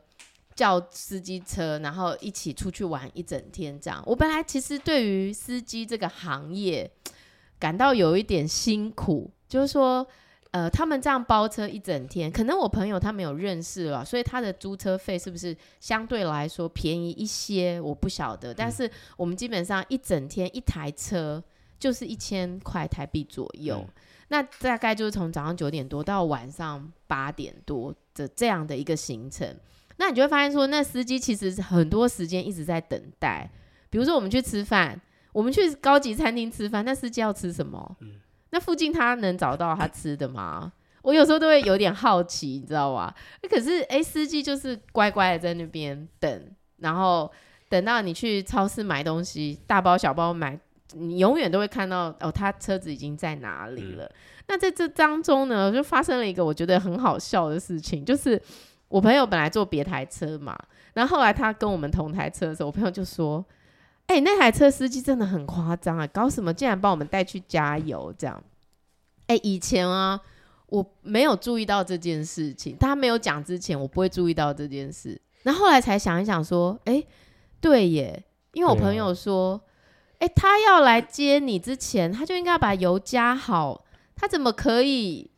[0.54, 4.02] 叫司机车，然后一起出去玩一整天这样。
[4.06, 6.90] 我本来其实对于司机这个行业
[7.58, 10.06] 感到有一点辛苦，就是说。
[10.52, 17.80] 呃，他们这样包车一整天，可能我朋友他没有认识了，所以他的租车费是不是相对来说便宜一些？
[17.80, 18.52] 我不晓得。
[18.52, 21.40] 但是我们基本上一整天一台车
[21.78, 23.94] 就是一千块台币左右，嗯，
[24.28, 29.56] 那大概就是从早上九点多到晚上八点多的这样的一个行程。
[29.98, 33.48] 那你就会发现说，那司机其实很多时间一直在等待。
[33.88, 35.00] 比如说我们去吃饭，
[35.32, 37.96] 我们去高级餐厅吃饭，那司机要吃什么？
[38.00, 40.72] 嗯那附近他能找到他吃的吗？
[41.02, 43.14] 我有时候都会有点好奇，你知道吧？
[43.48, 46.44] 可是哎、欸，司机就是乖乖的在那边等，
[46.76, 47.30] 然后
[47.70, 50.58] 等到你去超市买东西，大包小包买，
[50.92, 54.04] 你永远都会看到哦，他车子已经在哪里了。
[54.04, 54.12] 嗯、
[54.48, 58.40] 那在这当中呢，就发生了一个我觉得很好笑的事情，就是
[58.88, 60.54] 我朋友本来坐别台车嘛，
[60.92, 63.42] 然后后来他跟我们同台车的时候，我朋友就说
[64.10, 68.42] ：“哎、欸，那台车司机真的很夸张啊，搞什么竟然帮我们带去加油这样？”
[69.28, 70.20] 哎、欸，以前啊。
[70.70, 75.20] 我没有注意到这件事情，他没有讲之前，我不会注意到这件事。
[75.42, 77.02] 然后后来才想一想，说，哎，
[77.60, 79.60] 对耶，因为我朋友说，
[80.20, 85.28] 哎，他要来接你之前，他就应该把油加好，他怎么可以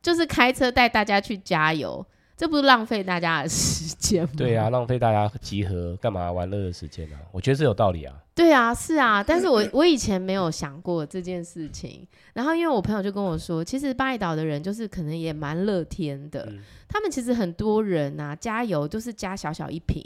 [0.00, 2.06] 就是开车带大家去加油？
[2.38, 4.30] 这不是浪费大家的时间吗？
[4.36, 7.18] 对啊，浪费大家集合干嘛玩乐的时间啊？
[7.32, 8.14] 我觉得是有道理啊。
[8.32, 12.06] 对啊，是啊，但是我我以前没有想过这件事情。
[12.34, 16.46] 然后因为我朋友就跟我说，其实巴厘岛的人就是可能也蛮乐天的。
[16.48, 20.00] 嗯、他们其实很多人啊，加油就是加小小一瓶，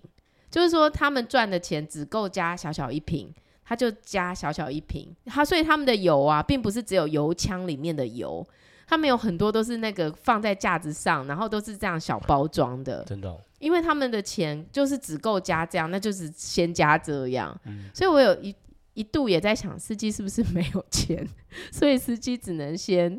[0.51, 3.31] 就是说他们赚的钱只够加小小一瓶，
[3.63, 5.15] 他就加小小一瓶。
[5.27, 8.47] 他所以他们的油啊，并不是只有油枪里面的油。
[8.93, 13.41] 他们有很多都是那个放在架子上，然后都是这样小包装的，真的、哦。
[13.59, 17.59] 因为他们的钱就是只够加这样，那就是先加这样。
[17.65, 18.55] 嗯、所以我有一
[18.93, 21.27] 一度也在想，司机是不是没有钱，
[21.73, 23.19] 所以司机只能先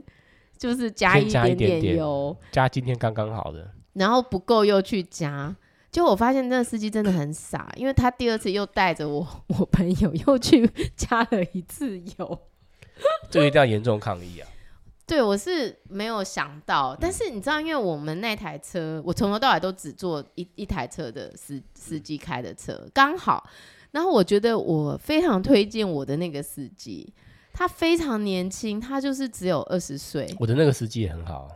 [0.56, 5.56] 就是加一点点油，加今天刚刚好的，然后不够又去加。
[5.90, 12.40] 结果我发现那个司机真的很傻，因为他第二次又带着我 我朋友又去 加了一次油，
[13.32, 14.48] 这个一定要严重抗议啊！
[15.06, 23.48] 对，我是没有想到，但是你知道，因为我们那台车，我从头到尾都只坐一一台车的司司机开的车，刚好。
[23.92, 27.14] 然后我觉得我非常推荐我的那个司机，
[27.52, 30.34] 他非常年轻，他就是只有二十岁。
[30.40, 31.50] 我的那个司机也很好。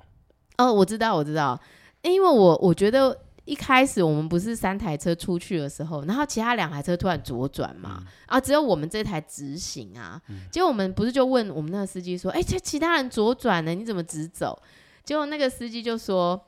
[0.57, 1.59] 哦，我知道，我知道，
[2.01, 3.17] 因为我我觉得。
[3.47, 10.21] 一开始我们不是三台车出去的时候，然后其他两台车突然左转嘛，嗯、啊，只有我们这台直行啊。
[10.27, 14.61] 嗯、结果我们不是就问我们那个司机说：“哎、欸，这其他人左转呢，你怎么直走？”
[15.05, 16.39] 结果那个司机就说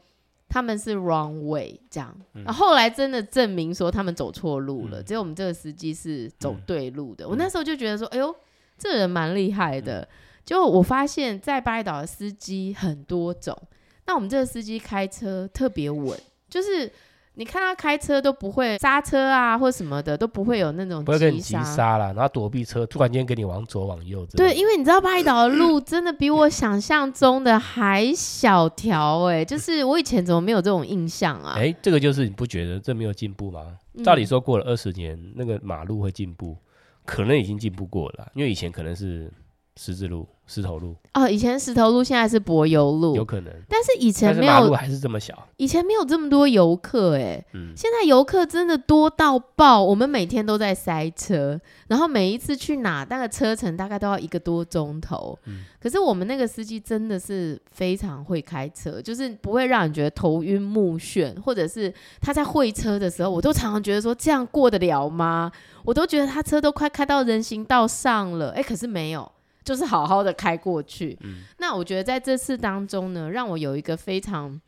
[0.50, 2.14] 他们是 wrong way 这样。
[2.34, 7.24] 嗯、然后后来真的证明说他们走错路了，嗯、结果我们这个司机是走对路的。
[7.26, 8.36] 嗯、我那时候就觉得说：“哎呦，
[8.78, 10.02] 这人蛮厉害的。
[10.02, 10.08] 嗯”
[10.44, 13.58] 结果我发现，在巴厘岛的司机很多种，
[14.06, 16.20] 那我们这个司机开车特别稳。
[16.50, 16.92] 就是
[17.36, 24.26] 你看他开车都不会刹车啊，或什么的都不会有那种不会跟你急刹啦，然后躲避车，突然间给你往左往右。
[24.36, 31.54] 对，因为你知道巴厘岛的路真的比我想象中的还小条哎、欸，就是我以前怎么没有这种印象啊？
[31.56, 33.78] 哎、欸，这个就是你不觉得这没有进步吗？
[34.04, 36.58] 照理说过了二十年，那个马路会进步，
[37.06, 39.32] 可能已经进步过了，因为以前可能是。
[39.82, 43.54] 十字路、石头路哦，以前石头路，现在是柏油路，有可能。
[43.70, 45.48] 但是以前没有，马路还是这么小。
[45.56, 55.40] 以前没有这么多游客，哎，嗯，现在游客真的多到爆，我们每天都在塞车，然后每一次去哪，那个车程大概都要一个多钟头。
[55.46, 65.50] 嗯，可是我们那个司机真的是非常会开车，就是不会让你觉得头晕目眩，或者是他在会车的时候，我都常常觉得说这样过得了吗？
[65.86, 69.32] 我都觉得他车都快开到人行道上了，哎，可是没有。
[69.70, 71.16] 就是好好的开过去。
[71.22, 74.60] 嗯，那我觉得在这次当中呢，让我有一个非常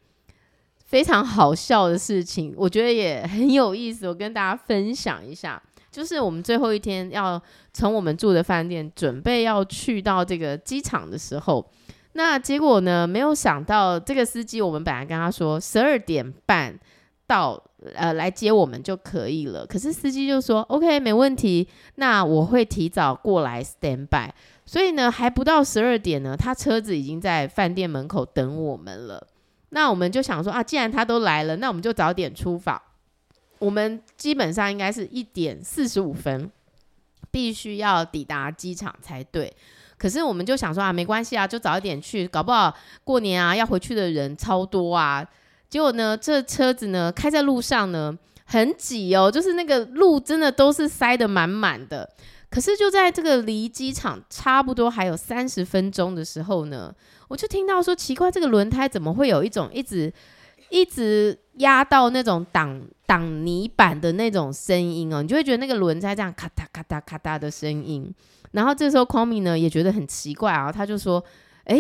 [0.86, 5.60] 非常好笑的事情，我觉得也很有意思，我跟大家分享一下。
[5.90, 7.42] 就是我们最后一天要
[7.74, 11.68] 从我们住的饭店准备要去到这个机场的时候，
[12.14, 16.80] 那结果呢，没有想到这个司机，我们本来跟他说十二点半
[17.26, 17.60] 到，
[17.96, 19.66] 呃，来接我们就可以了。
[19.66, 24.30] 可是司机就说 OK，没问题，那我会提早过来 stand by。
[24.71, 29.27] 所以呢，还不到十二点呢，他车子已经在饭店门口等我们了。
[29.71, 32.81] 那我们就想说啊，既然他都来了，那我们就早点出发。
[33.60, 36.49] 我们基本上应该是一点四十五分，
[37.29, 39.53] 必须要抵达机场才对。
[39.97, 45.21] 可是我们就想说啊，没关系啊，就早一点去，搞不好过年啊要回去的人超多啊。
[45.69, 52.10] 结果呢，这车子呢开在路上呢很挤哦，就是那个路真的都是塞得满满的。
[52.52, 56.94] 可是就在这个离机场差不多还有三十分钟的时候呢，
[57.30, 60.14] 我就听到说奇怪，这个轮胎怎么会有一种一直
[60.70, 68.14] 一直压到那种挡挡泥板的那种声音哦，你就会觉得那个轮胎这样咔嗒咔嗒咔嗒的声音。
[68.52, 71.24] 然后这时候匡明呢也觉得很奇怪啊，他就说
[71.64, 71.80] ：“哎，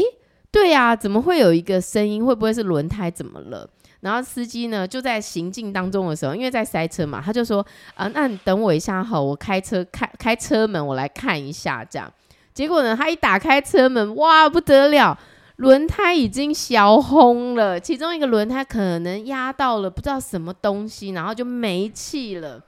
[0.51, 2.25] 对呀，怎么会有一个声音？
[2.25, 3.67] 会不会是轮胎怎么了？”
[4.01, 12.11] 然后司机呢，就在行进当中的时候，因为在塞车嘛，他就说：“啊，那你等我一下好，我开车开开车门，我来看一下。”这样，
[12.53, 15.17] 结果呢，他一打开车门，哇，不得了，
[15.57, 22.59] 轮胎已经烧轰了，其中一个轮胎可能压到了不知道什么东西，然后就没气了。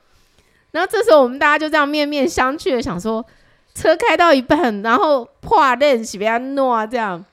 [0.72, 3.26] 然后这时候我们大家就这样面面相觑的想说，
[3.74, 7.26] 车开到一半，然后破裂是不要弄这样。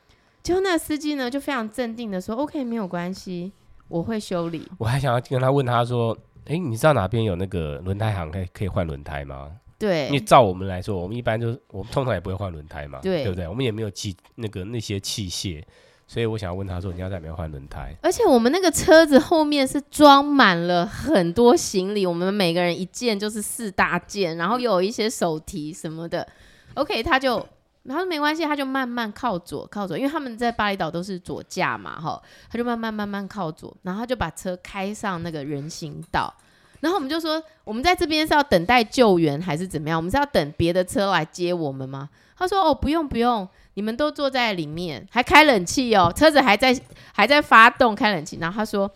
[0.51, 3.53] 结果那司机呢就非常镇定的说：“OK，没有关系，
[3.86, 13.46] 我会修理。”我还想要跟他问他说：“哎，你知道哪边有那个轮胎行可以可以换轮胎吗？”对，因为照我们来说，我们一般就是我们通常也不会换轮胎嘛，对，对不对？
[13.46, 15.62] 我们也没有器那个那些器械，
[16.09, 26.26] 所以我想要问他说：“你要在哪边换轮胎？”而且我们那个车子后面是装满了很多行李，我们每个人一件就是四大件，然后又有一些手提什么的。
[26.74, 27.46] OK，他就
[27.89, 32.20] 他说没关系，他就慢慢靠左靠左，因为他们在巴厘岛都是左驾嘛，哈，
[32.51, 36.33] 他就慢慢慢慢靠左，然后他就把车开上那个人行道。
[36.81, 39.99] 然后我们就说，我们在这边是要等待救援还是怎么样？
[39.99, 42.09] 我们是要等别的车来接我们吗？
[42.37, 46.74] 他说：“哦，不用不用，你们都坐在里面，还开冷气哦，车子还在
[47.12, 48.91] 还在发动，开冷气。”然后他说：“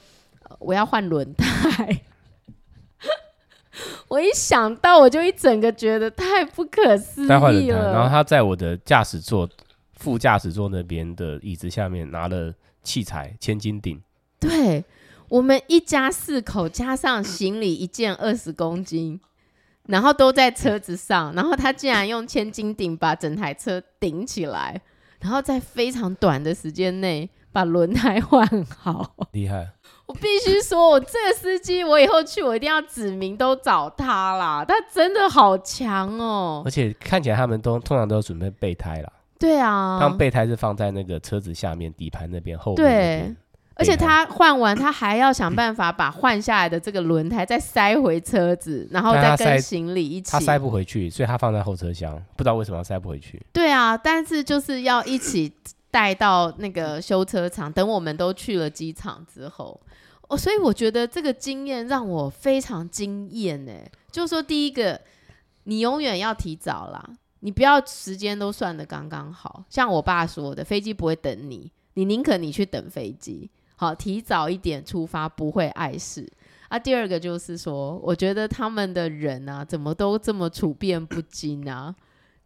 [0.58, 2.00] 我要换轮胎。”
[4.08, 7.92] 我一想到，我就一整个觉得太不可思议了。
[7.92, 9.48] 然后他在我的驾驶座
[9.92, 12.52] 副驾驶座那边的椅子下面拿了
[12.82, 14.00] 器材千斤顶。
[14.38, 14.84] 对。
[15.30, 19.18] 我们一家四口加上行李一件二十公斤，
[19.86, 24.80] 然后都在车子上，然后他竟然用千斤顶把整台车顶起来，
[25.20, 29.70] 然后在非常短的时间内把轮胎换好，厉害！
[30.06, 36.62] 我必须说，我这个司机，我以后去我一定要指名都找他啦，他真的好强哦！
[36.64, 42.74] 而且看起来他们都通常都准备备胎啦，对啊，他们备胎是放在那个车子下面底盘那边后。
[42.74, 43.34] 对。
[43.76, 50.30] 而且他换完，他还要想办法把换下来的这个轮胎再塞回车子，然后再跟行李一起。
[50.30, 53.44] 他塞不回去，所以他放在后车厢，不知道为什么要塞不回去。
[53.52, 55.52] 对啊，但是就是要一起
[55.94, 59.80] 带到那个修车厂，等我们都去了机场之后，
[60.26, 63.72] 哦，所以我觉得这个经验让我非常惊艳呢。
[64.10, 65.00] 就是说，第一个，
[65.62, 69.62] 你永远要提早啦，你不要时间都算得刚刚好。
[69.70, 73.48] 像我爸说的，飞机不会等你，你宁可你去等飞机。
[73.76, 76.28] 好，提早一点出发不会碍事
[76.70, 76.76] 啊。
[76.76, 81.94] 第二个就是说，我觉得他们的人啊，怎么都这么处变不惊啊？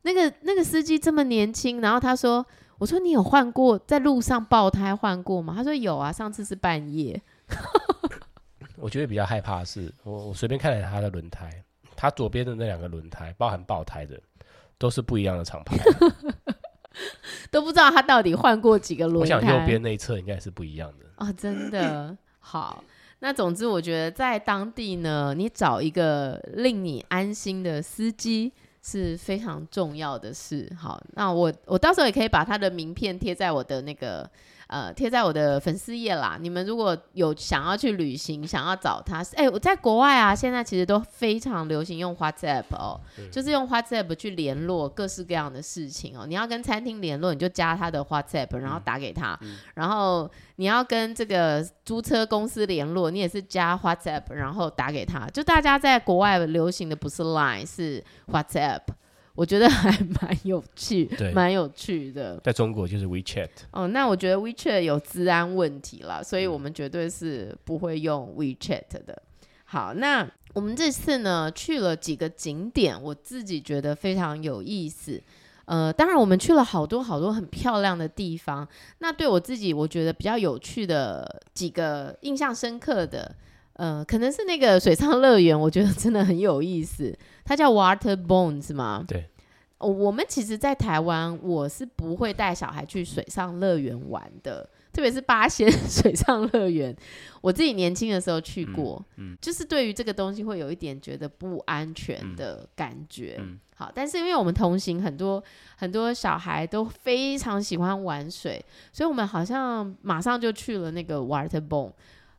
[0.03, 2.45] 那个那个司机这么年轻，然后他说
[2.79, 7.21] ：“我说你有换过在路上爆胎换过吗？”他说：“有啊，上次是半夜。
[8.77, 11.51] ”我觉得比较害怕的是，我我随便看了他的轮胎，
[11.97, 14.21] 他左边的那两个轮胎，包含爆胎的，
[14.79, 15.77] 都是不一样的厂牌。
[17.51, 19.35] 都不知道他到底换过几个轮胎。
[19.37, 22.83] 我想右边那一侧应该是不一样的哦，真的好。
[23.21, 28.53] 那总之，我觉得在当地呢，你找一个令你安心的司机
[28.91, 30.71] 是非常重要的事。
[30.79, 34.29] 好，那我我到时候也可以把他的名片贴在我的那个。
[34.69, 36.39] 呃，贴在我的粉丝页啦。
[36.41, 46.27] 你们如果有想要去旅行，想要找他，哎、欸，我在国外啊，现在其实都非常流行用 WhatsApp 哦，嗯、就是用 WhatsApp 去联络各式各样的事情哦。
[46.27, 49.33] 你要跟餐厅联络，你就加他的 WhatsApp，然后打给他。
[49.41, 55.27] 嗯嗯、然后你要跟这个租车公司联络，你也是加 WhatsApp，然后打给他。
[55.29, 58.83] 就大家在国外流行的不是 Line，是 WhatsApp。
[59.39, 59.89] 我觉得 还
[60.21, 62.41] 蛮有趣，蛮有趣的。
[62.43, 63.49] 在中国就是 WeChat。
[63.71, 69.23] 哦，那我觉得 WeChat 有治安问题啦，所以我们绝对是不会用 WeChat 的。
[69.67, 75.23] 好，那我们这次呢去了几个景点，我自己觉得非常有意思。
[75.67, 78.67] 呃，当然我们去了好多好多很漂亮的地方。
[78.99, 83.33] 那对我自己，我觉得比较有趣的几个印象深刻的，
[83.75, 87.17] 呃，可能是那个水上乐园，我觉得真的很有意思。
[87.49, 89.05] 它叫 Waterborne 是吗？
[89.09, 89.27] 对。
[89.79, 96.95] 哦，我们其实，在台湾，我是不会带小孩去水上乐园玩的，特别是八仙水上乐园。
[97.41, 103.37] 我自己年轻的时候去过，嗯，嗯，就是对于这个东西会有一点觉得不安全的感觉。
[103.39, 105.41] 嗯嗯、好，但是因为我们同行很多
[105.77, 108.61] 很多小孩都非常喜欢玩水，
[108.93, 111.93] 所以我们好像马上就去了那个 Waterborne。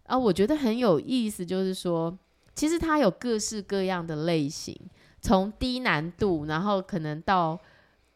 [0.04, 2.16] 啊，我觉得很有意思，就是说，
[2.54, 4.78] 其实它有各式各样的类型。
[5.22, 7.60] 从低难度，然后可能到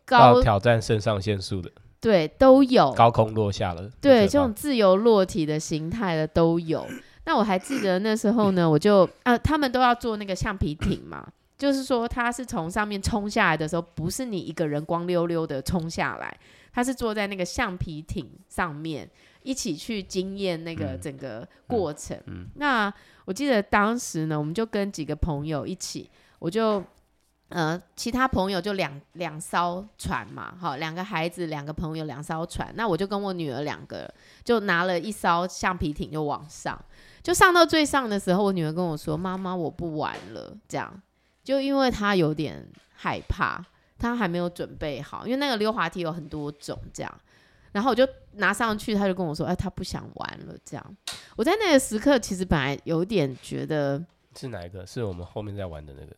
[0.05, 6.87] 高到挑战肾上腺素的，对，都有高空落下了，对，这种自由落体的形态的都有。
[7.25, 11.25] 那我还记得那时候呢， 我就啊，他们都要做那个橡皮艇嘛，
[11.57, 16.37] 就是说他是从上面冲下来的时候，不是你一个人光溜溜的冲下来，
[16.73, 19.09] 他是坐在那个橡皮艇上面
[19.41, 22.17] 一起去经验那个整个过程。
[22.27, 22.93] 嗯嗯嗯、那
[23.25, 26.09] 我记得当时呢，我们就跟几个朋友一起。
[26.39, 26.83] 我就
[27.53, 32.73] 呃，其他朋友就两两艘船嘛，好，两个孩子，两个朋友，两艘船。
[32.75, 34.11] 那我就跟我女儿两个，
[34.43, 36.83] 就拿了一艘橡皮艇就往上，
[37.21, 40.99] 就上到最上的时候，我女儿跟我说：“妈妈，我不玩了。”这样，
[41.43, 43.63] 就因为她有点害怕，
[43.99, 47.19] 她还没有准备好，因为那个溜滑梯有很多种，这样。
[47.71, 50.97] 然后我就拿上去，她就跟我说：“哎，她不想玩了。”这样，
[51.35, 54.03] 我在那个时刻其实本来有点觉得
[54.35, 54.83] 是哪一个？
[54.87, 56.15] 是我们后面在玩的那个。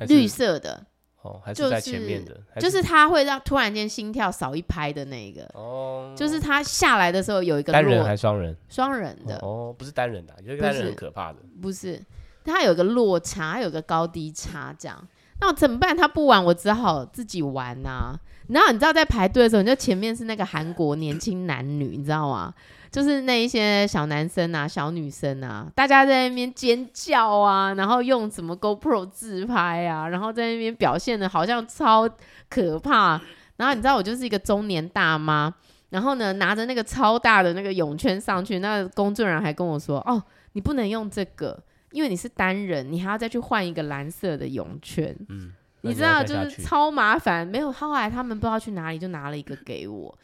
[0.00, 0.84] 绿色的。
[1.22, 5.44] 哦，还是在前面的，就是、就是它会让突然间心跳少一拍的那个。
[5.54, 8.56] 哦，就是它下来的时候有一个单人还双人？
[8.68, 9.36] 双人的。
[9.38, 12.00] 哦，不是单人的，有一个单人很可怕的，不是，
[12.44, 15.08] 它有个落差，它有个高低差这样，
[15.40, 15.96] 那我怎么办？
[15.96, 18.18] 他不玩，我只好自己玩呐、
[18.48, 22.52] 然后你知道在排队的时候，你就前面是那个韩国年轻男女，你知道吗？
[22.90, 32.08] 就是那一些小男生啊、小女生啊，大家在那边尖叫啊，然后用什么 GoPro 自拍啊，然后在那边表现的好像超
[32.48, 33.20] 可怕。
[33.56, 35.52] 然后你知道我就是一个中年大妈，
[35.90, 40.22] 然后呢拿着那个超大的那个泳圈上去，那工作人员还跟我说：“哦，
[40.52, 41.58] 你不能用这个，
[41.96, 47.46] 因为你是单人，你还要再去换一个蓝色的泳圈。”嗯，你知道就是超麻烦。
[47.46, 50.14] 没有，后来他们不知道去哪里就拿了一个给我。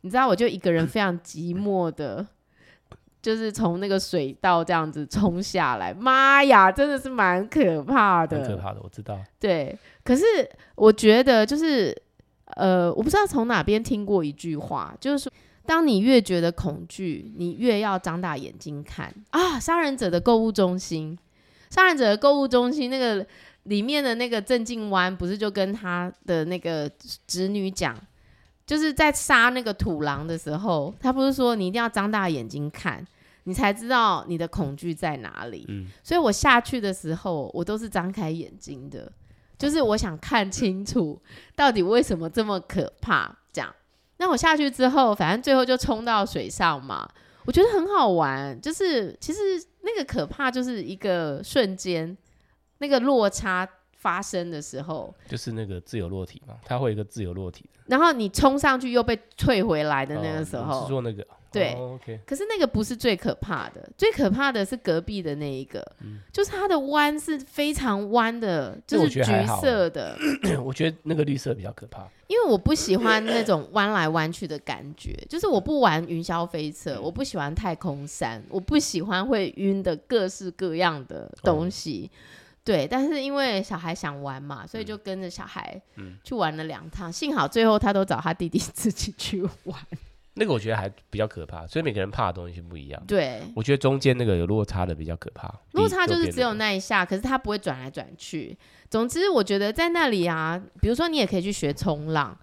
[0.00, 2.26] 你知道，我就一个人非常寂寞的，
[3.22, 5.94] 就是从那个水道这样子冲下来。
[5.94, 9.16] 妈呀，真的是蛮可怕的，可怕的，我知道。
[9.38, 10.24] 对，可是
[10.74, 11.94] 我觉得就是，
[12.56, 15.32] 呃，我不知道从哪边听过一句话，就是说，
[15.70, 19.56] 当你越觉得恐惧，你越要张大眼睛看啊！
[19.60, 21.16] 杀人者的购物中心，
[21.70, 23.24] 杀人者的购物中心那个
[23.62, 26.90] 里面的那个郑静湾，不是就跟他的那个
[27.24, 27.96] 侄女讲。
[28.66, 33.06] 就是在杀那个土狼的时候，他不是说你一定要张大眼睛看，
[33.44, 35.64] 你才知道你的恐惧在哪里。
[35.68, 39.12] 嗯，所以我下去的时候，我都是张开眼睛的，
[39.56, 41.22] 就是我想看清楚
[41.54, 43.36] 到底为什么这么可怕。
[44.20, 47.08] 那我下去之后，反正最后就冲到水上嘛，
[47.44, 48.60] 我觉得很好玩。
[48.60, 49.40] 就是其实
[49.80, 52.16] 那个可怕就是一个瞬间，
[52.78, 53.68] 那个落差。
[54.00, 57.68] 发生的时候，就是那个自由落体嘛，它会有一个自由落体。
[57.84, 62.20] 然后你冲上去又被退回来的那个时候，哦、是做那个对。
[62.26, 69.22] 可是那个不是最可怕的，最可怕的是隔壁的那一个，嗯、就是它的弯是非常弯的，就是橘
[69.60, 70.16] 色的。
[70.56, 82.10] 我， 我觉得那个绿色比较可怕，因为我不喜欢那种弯来弯去的感觉，就是我不玩云霄飞车，我不喜欢太空山，我不喜欢会晕的各式各样的东西。
[82.12, 85.80] 哦对，但是因为小孩想玩嘛，所以就跟着小孩
[86.22, 87.12] 去玩了两趟，嗯。
[87.12, 89.80] 幸好最后他都找他弟弟自己去玩。
[90.40, 93.00] 那个我觉得还比较可怕，所以每个人怕的东西不一样。
[93.06, 95.54] 对，我觉得中间那个有落差的比较可怕。
[95.72, 98.56] 落差就是只有那一下，可是它不会转来转去。
[98.88, 102.34] 总之，我觉得在那里啊，比如说你也可以去学冲浪。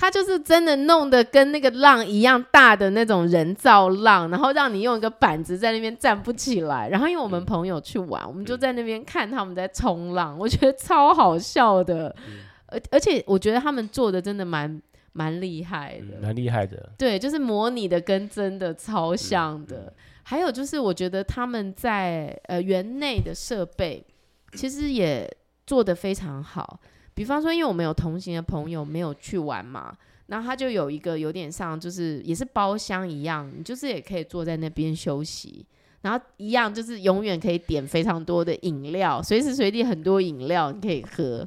[0.00, 6.88] 它就是真的弄得跟那个浪一样大的那种人造浪，然后让你用一个板子在那边站不起来。
[6.88, 12.14] 然后因为我们朋友去玩，我们就在那边看他们在冲浪，我觉得超好笑的。
[12.66, 14.80] 而而且我觉得他们做的真的蛮
[15.18, 16.92] 蛮厉害的，蛮厉害的。
[16.96, 19.92] 对，就是模拟的跟真的超像的。
[20.22, 24.04] 还有就是我觉得他们在呃园内的设备
[24.52, 25.28] 其实也
[25.66, 26.78] 做得非常好。
[27.14, 29.92] 比方说，因为我们有同行的朋友没有去玩嘛，
[30.26, 35.66] 然后他就有一个有点像，就是也是包厢一样，你就是也可以坐在那边休息，
[36.02, 41.44] 然后一样就是永远可以点非常多的饮料，随时随地很多饮料你可以喝，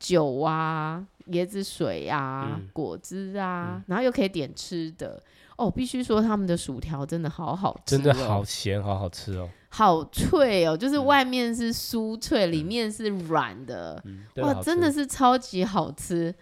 [0.00, 5.22] 酒啊、椰子水啊、嗯、果汁啊、嗯，然后又可以点吃的。
[5.56, 9.48] 哦，必须说他们的薯条真的好好吃，哦，真的好咸，好好吃哦。
[9.70, 16.34] 好脆哦，就是外面是酥脆，嗯、里面是软的，嗯、哇，真的是超级好吃。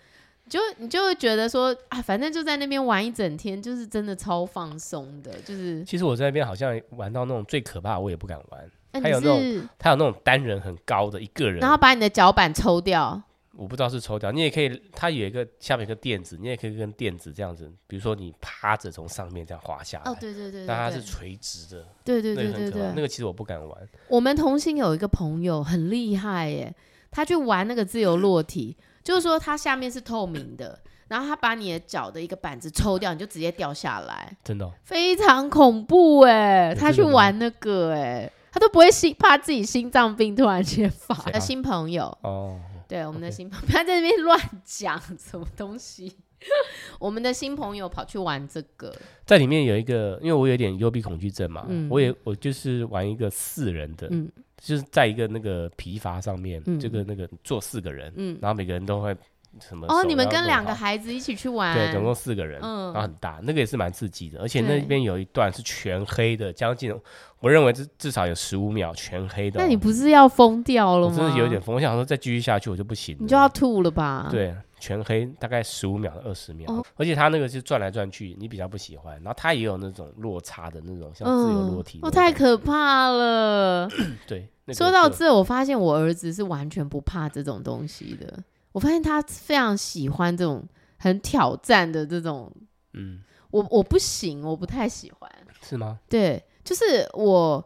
[0.49, 5.32] 就你就会觉得说啊，反正就在那边玩一整天，就是真的超放松的。
[5.41, 8.70] 就是其实我在那边好像玩到那种最可怕，我也不敢玩。
[8.93, 13.22] 还、啊、有那种，他有那种单人很高的一个人，然后把你的脚板抽掉。
[13.57, 20.11] 我不知道是抽掉，你也可以，它有一个下面一个垫子，你也可以跟垫子这样子，比如说你趴着从上面这样滑下来。
[20.11, 21.86] 哦，对对对，对，但它是垂直的。
[22.05, 23.88] 对对对对对，那个其实我不敢玩。
[24.09, 26.74] 我们同行有一个朋友很厉害耶，
[27.11, 30.78] 他去玩那个自由落体，就是说它下面是透明的，
[31.09, 34.36] 然后他把你的脚的一个板子抽掉，你就直接掉下来。
[34.42, 34.72] 真的、哦？
[34.82, 36.74] 非常恐怖哎！
[36.74, 41.14] 他去玩那个哎，他都不会心怕自己心脏病突然间发。
[41.14, 42.59] 他的新朋友哦。
[42.89, 46.16] 对，我们的新朋友， 不要在那边乱讲什么东西。
[47.01, 59.16] 我们的新朋友跑去玩这个，在里面有一个，因为我有点幽闭恐惧症嘛，嗯、我也我就是玩一个四人的，嗯、就是在一个那个皮筏上面，嗯、这个那个坐四个人，嗯，然后每个人都会。
[59.61, 59.86] 什么？
[59.88, 61.74] 哦，你们跟两个孩子一起去玩？
[61.74, 64.40] 对，总共四个人，嗯，然后很大，那个也是蛮刺激的。
[64.40, 66.94] 而且那边有一段是全黑的，将近
[67.40, 69.61] 我认为至至少有十五秒全黑的。
[69.61, 71.16] 那你不是要疯掉了吗？
[71.16, 74.28] 真的有点疯，我想说再继续下去我就不行了，你就要吐了吧？
[74.30, 79.14] 对，全黑大概十五秒到二十秒，哦，而且它那个是转来转去，你比较不喜欢。
[79.16, 83.88] 然后它也有那种落差的那种，像自由落体，哦，太可怕了。
[84.26, 88.42] 对，说到这，我发现我儿子是完全不怕这种东西的。
[88.75, 90.66] 我发现他非常喜欢这种
[90.99, 92.53] 很挑战的这种，
[92.95, 93.20] 嗯，
[93.53, 95.31] 我我不行，我不太喜欢，
[95.62, 96.01] 是吗？
[96.09, 97.64] 对，就是我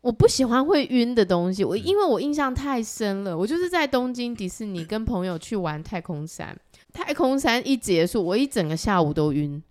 [0.00, 1.62] 我不喜欢会晕的东西。
[1.62, 6.58] 我因为我印象太深了，我就是在东京迪士尼跟朋友去玩太空山，
[6.92, 9.62] 太空山一结束，我一整个下午都晕，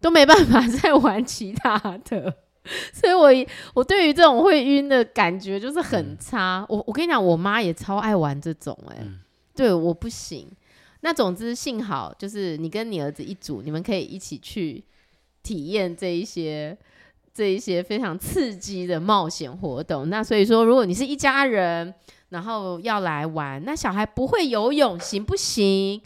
[0.00, 2.36] 都没办法 再玩其他的，
[2.92, 6.60] 所以我我对于这种会晕的感觉就是很差。
[6.60, 9.18] 嗯、我我跟你讲，我妈也超爱玩这种、欸，哎、嗯。
[9.54, 10.48] 对，我不行。
[11.00, 14.82] 那总之，幸好就是你跟你儿子一组，你们可以一起去
[15.42, 16.76] 体验这一些、
[17.32, 20.08] 这一些非常刺激的冒险活动。
[20.08, 21.92] 那所以说，如果你是一家人，
[22.30, 26.00] 然后要来玩，那小孩不会游泳，行不行？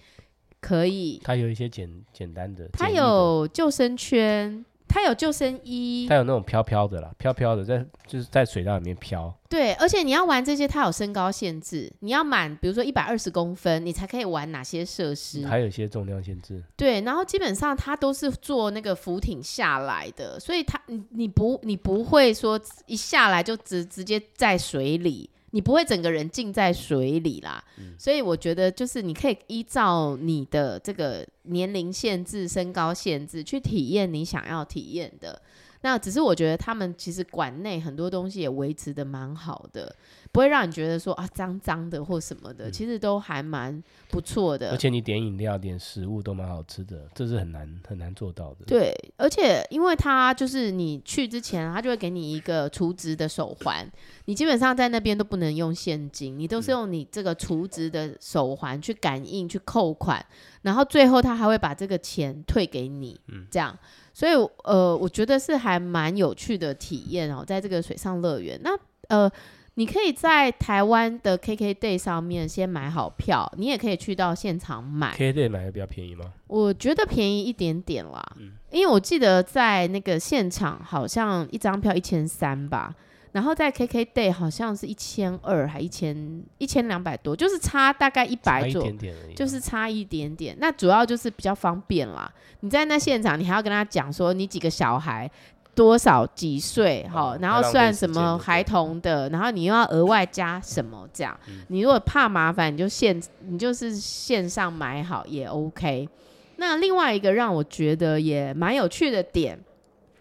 [0.60, 1.20] 可以。
[1.22, 4.64] 他有一些简简单的，他有救生圈。
[4.88, 9.32] 它有救生衣，它有那种飘飘的啦，飘飘的在就是在水道里面飘。
[9.48, 15.46] 对，而且你要玩这些，它有身高限制，你要满，比如说一百二十公分，你才可以玩哪些设施。
[15.46, 16.62] 还有一些重量限制。
[16.76, 25.30] 对，然后基本上它都是坐那个浮艇下来的，所以它你你不你不会说一下来就直直接在水里。
[25.50, 35.40] 你不会整个人浸在水里啦，嗯，所以我觉得就是你可以依照你的这个年龄限制、身高限制去体验你想要体验的。
[35.82, 39.94] 那只是我觉得他们其实馆内很多东西也维持的蛮好的。
[40.30, 44.70] 不会让你觉得说啊脏脏的或什么的，嗯、其实都还蛮不错的。
[44.70, 48.66] 而且你点饮料、点食物都蛮好吃的，这是很难很难做到的。
[48.66, 53.90] 对，而且因为他就是你去之前，他就会给你一个储值的手环，
[54.26, 60.22] 你基本上在那边都不能用现金，你都是用你这个储值的手环去感应去扣款，
[60.60, 63.76] 然后最后他还会把这个钱退给你，嗯，这样。
[64.18, 64.32] 所以
[64.64, 68.58] 呃，我觉得是还蛮有趣的体验哦，在这个水上乐园。
[68.64, 68.70] 那
[69.08, 69.30] 呃。
[69.78, 75.14] 你可以在台湾的 KKday 上面先买好票，你也可以去到现场买。
[75.14, 76.32] KKday 买的比较便宜吗？
[76.48, 82.92] 我觉得便宜一点点啦，嗯，因为我记得在那个现场好像一张票一千三吧，
[83.32, 88.94] 然后在 KKday 好像是一千二还一千一千两百多，就是差大概一百左右，
[89.36, 90.56] 就是差一点点。
[90.60, 92.32] 那主要就是比较方便啦。
[92.60, 95.30] 你在那现场，你还要跟他讲说你几个小孩。
[95.74, 101.38] 多少几岁哈、嗯，然后算什么孩童的，然后你又要额外加什么这样？
[101.46, 106.08] 嗯、你如果怕麻烦，你就线你就是线上买好也 OK。
[106.56, 109.56] 那另外一个让我觉得也蛮有趣的点，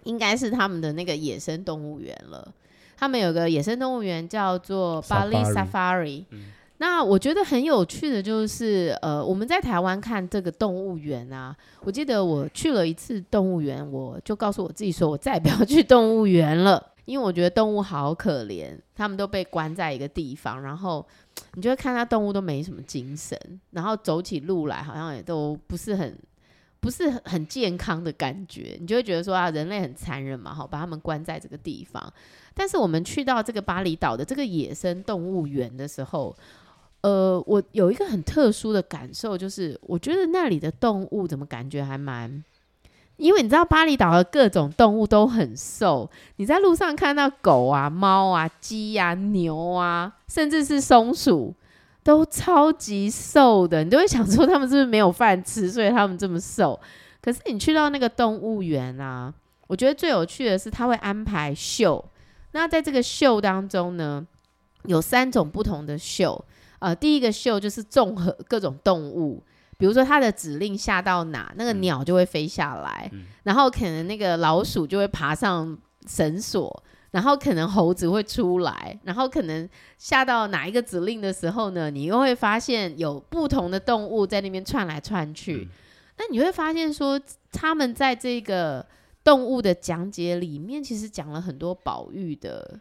[0.04, 2.54] 应该是他们的那个野生动物园了。
[2.98, 6.26] 他们有个野生动物园叫做巴黎 Safari。
[6.80, 21.04] 那我觉得很有趣的就是，呃，我们在台湾看这个动物园啊，我记得我去了一次动物园，我就告诉我自己说，我再也不要去动物园了，因为我觉得动物好可怜，他们都被关在一个地方，然后
[21.56, 23.36] 你就会看它动物都没什么精神，
[23.72, 26.16] 然后走起路来好像也都不是很
[26.80, 32.14] 不是很很健康的感觉，你就会觉得说啊，人类很残忍嘛，好把他们关在这个地方。
[32.58, 36.36] 但是我们去到这个巴厘岛的这个野生动物园的时候，
[37.02, 42.44] 呃，我有一个很特殊的感受，就是我觉得那里的动物怎么感觉还蛮……
[43.18, 51.54] 因为你知道巴厘岛的各种动物都很瘦，你在路上看到狗啊、猫啊、鸡呀、啊、牛啊，甚至是松鼠，
[52.04, 56.80] 都超级瘦的，你都会想说他们是不是没有饭吃，所以他们这么瘦？
[57.20, 59.34] 可是你去到那个动物园啊，
[59.66, 62.04] 我觉得最有趣的是他会安排秀，
[62.58, 64.26] 那在这个秀当中呢，
[64.86, 66.44] 有三种不同的秀。
[66.80, 69.44] 呃，第一个秀就是综合各种动物，
[69.78, 75.78] 比如说它的指令下到哪，那个鸟就会飞下来，嗯，然后可能那个老鼠就会爬上
[76.08, 85.68] 绳索，然后可能猴子会出来，然后可能下到哪一个指令的时候呢，你又会发现有不同的动物在那边窜来窜去，嗯，
[86.18, 88.84] 那你会发现说，他们在这个
[89.28, 92.80] 动物的讲解里面，其实讲了很多保育的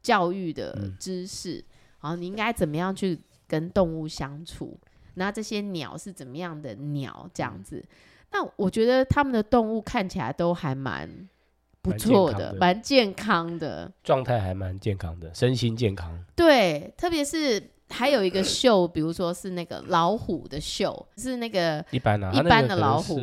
[0.00, 1.64] 教育的知识，
[1.98, 3.18] 好，嗯，你应该怎么样去
[3.48, 4.78] 跟动物相处，
[5.14, 7.28] 那这些鸟是怎么样的鸟？
[7.34, 7.84] 这样子，
[8.30, 11.28] 那我觉得他们的动物看起来都还蛮
[11.82, 16.16] 不错的，蛮健康的，状态还蛮健康的，身心健康。
[16.36, 23.18] 对，特别是还有一个秀，比如说是那个老虎的秀，是那个一般啊，一般的老虎，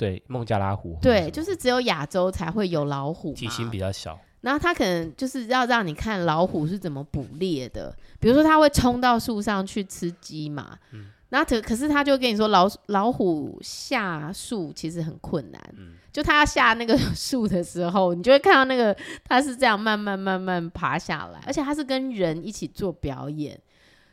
[0.00, 4.18] 对，孟加拉虎，对，就是只有亚洲才会有老虎，体型比较小。
[4.40, 23.60] 然后他可能就是要让你看老虎是怎么捕猎的，比如说他会冲到树上去吃鸡嘛，嗯，然后可可是他就跟你说老老虎下树其实很困难，嗯，就他要下那个树的时候，你就会看到那个他是这样慢慢慢慢爬下来，而且他是跟人一起做表演，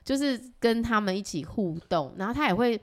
[0.03, 2.77] 就是跟他们一起互动，然后他也会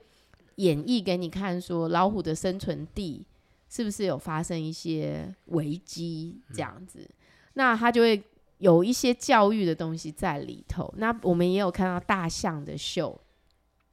[0.55, 3.25] 演绎给你看，说老虎的生存地
[3.69, 6.99] 是不是有发生一些危机这样子。
[6.99, 7.15] 嗯
[7.57, 8.21] 那他就会
[8.57, 10.93] 有一些教育的东西在里头。
[10.97, 13.17] 那我们也有看到大象的秀，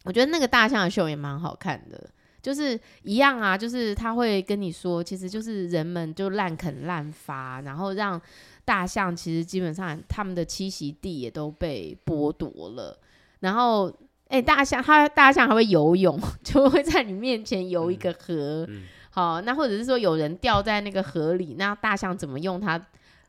[0.02, 2.10] 我觉得那个大象的秀也蛮好看的，
[2.42, 8.20] 就是一样啊，就是他会跟你说，其实就是人们就滥垦滥伐，然后让
[8.64, 12.98] 大象其实基本上他们的栖息地也都被剥夺了。
[13.38, 13.92] 然后，
[14.32, 18.64] 哎、欸，大象它大象还会游泳， 就会在你面前游一个河。
[18.66, 22.82] 嗯嗯、好，那或者是说有人掉在那个河里，那大象怎么用它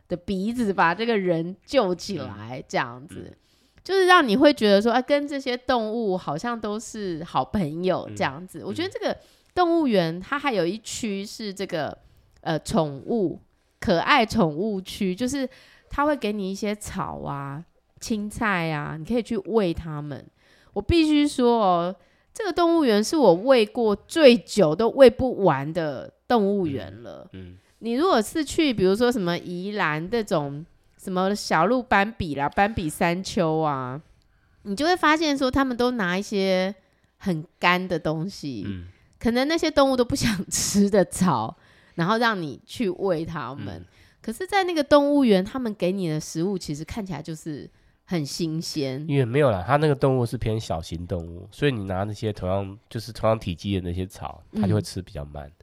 [0.07, 3.35] 的鼻子把这个人救起来，这样子，嗯、
[3.83, 8.59] 就是让你会觉得说，啊，跟这些动物好像都是好朋友这样子。
[8.59, 9.17] 嗯、我觉得这个
[9.53, 11.97] 动物园它还有一区是这个
[12.39, 13.41] 呃宠物
[13.81, 15.45] 可爱宠物区，就是
[15.89, 17.61] 它会给你一些草啊、
[17.99, 20.25] 青菜啊，你可以去喂它们。
[20.73, 21.95] 我必须说哦，
[22.33, 27.29] 这个动物园是我喂过最久都喂不完的动物园了。
[27.33, 27.51] 嗯。
[27.51, 30.65] 嗯你如果是去，比如说什么宜兰这种
[30.97, 34.01] 什么小鹿斑比啦、斑比山丘啊，
[34.61, 36.73] 你就会发现说他们都拿一些
[37.17, 38.87] 很干的东西，嗯、
[39.19, 41.57] 可能那些动物都不想 吃的草，
[41.95, 43.81] 然后让你去喂它们。
[43.81, 43.85] 嗯、
[44.21, 47.69] 可是，在那个动物园，他们给你的食物其实看起来就是
[48.05, 49.05] 很新鲜。
[49.07, 55.47] 因为没有啦，它那个动物是偏小型动物，所以你拿那些同样就是同样体积的那些草，它就会吃比较慢。
[55.47, 55.53] 嗯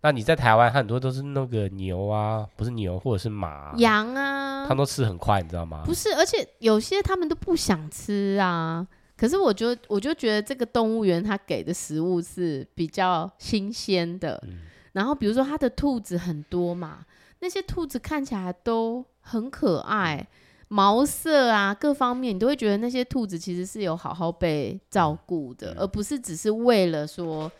[0.00, 5.82] 那你在台湾，很多都是那个牛啊，不是牛或者是马、啊、羊啊，它都吃很快，你知道吗？
[5.84, 8.86] 不是，而且有些他们都不想吃啊。
[9.16, 14.40] 可是我就我就觉得这个动物园它给的食物是比较新鲜的。
[14.46, 14.60] 嗯、
[14.92, 17.04] 然后比如说它的兔子很多嘛，
[17.40, 20.24] 那些兔子看起来都很可爱，
[20.68, 27.50] 毛色啊各方面，你都会觉得那些兔子其实是有好好被照顾的，嗯、而不是只是为了说。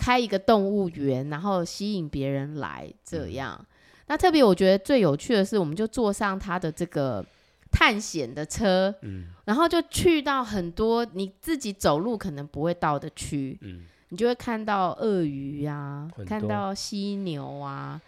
[0.00, 3.58] 开一个动物园，然后吸引别人来，这样。
[3.58, 3.66] 嗯、
[4.06, 7.26] 那特别我觉得最有趣的是，我们就坐上他的这个
[7.72, 18.00] 探险的车，嗯，然后就去到很多你自己走路可能不会到的区，嗯，你就会看到鳄鱼啊，看到犀牛啊，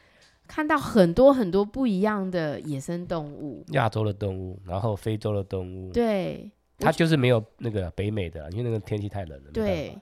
[0.51, 9.97] 看到很多很多不一样的野生动物，亚洲的动物，然后非洲的动物，对，它就是没有那个北美的，因为那个天气太冷了，对。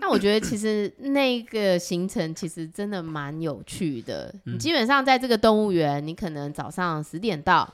[0.00, 4.34] 那我觉得其实那个行程其实真的蛮有趣的。
[4.44, 7.70] 嗯、你基本上在这个动物园，你可能早上十点到，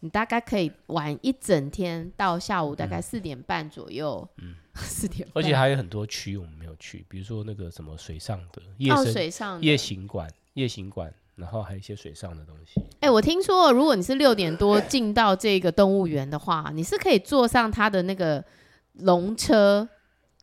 [0.00, 4.26] 你大概可以玩一整天到下午大概四点半左右。
[4.38, 5.26] 嗯， 四点。
[5.34, 12.80] 而且还有很多区我们没有去，比如说那个什么水上的夜生、哦、水上夜行馆、夜行馆，然后还有一些水上的东西。
[13.00, 18.44] 哎、欸，我听说如果你是六点多进到这个动物园的话，你是可以坐上它的那个
[18.94, 19.88] 龙车。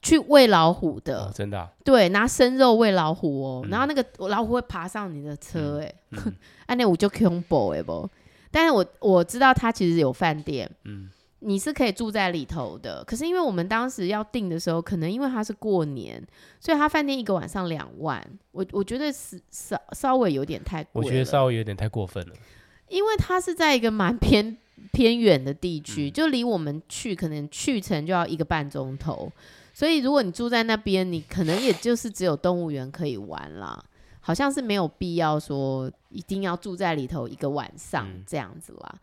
[0.01, 6.19] 去喂老虎的，哦、真的、啊，对，拿生肉喂老虎哦，嗯、然后那个老虎会爬上你的车，哎、嗯，
[6.67, 8.09] 哎、嗯， 那我就恐怖哎不，
[8.49, 11.09] 但是我我知道它其实有饭店，嗯，
[11.39, 16.21] 你是可以住在里头的，可是因为我们当时要订的时候，可能因为它是过年，
[16.59, 18.21] 所以他饭店一个晚上两万，
[18.51, 22.33] 我我觉得是稍稍微有点太贵，我觉得稍微有点太过分了，
[22.87, 24.57] 因为他是在一个蛮偏
[24.91, 29.31] 偏远的地区，嗯、就离我们去可能去程就要一个半钟头。
[29.73, 33.81] 所以，如果你住在那边，你可能也就是只有动物园可以玩啦，
[34.19, 38.93] 好像是没有必要说一定要住在里头一个晚上这样子啦。
[38.93, 38.99] 嗯、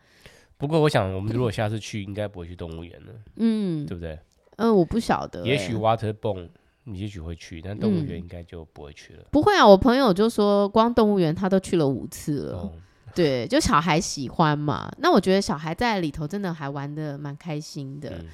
[0.57, 4.13] 不过，我想我们如果下次去，应该不会去动物园了，嗯，对不对？
[4.57, 6.49] 嗯、呃，我不晓得、欸，也许 Waterbone
[6.83, 9.25] 你也许会去，但动物园应该就不会去了、嗯。
[9.31, 12.73] 不会啊，我朋友就说，光动物园他都去了五次了，哦、
[13.13, 14.91] 对，就小孩喜欢嘛。
[14.97, 18.27] 那我觉得小孩在里头真的还玩的蛮开心的，嗯。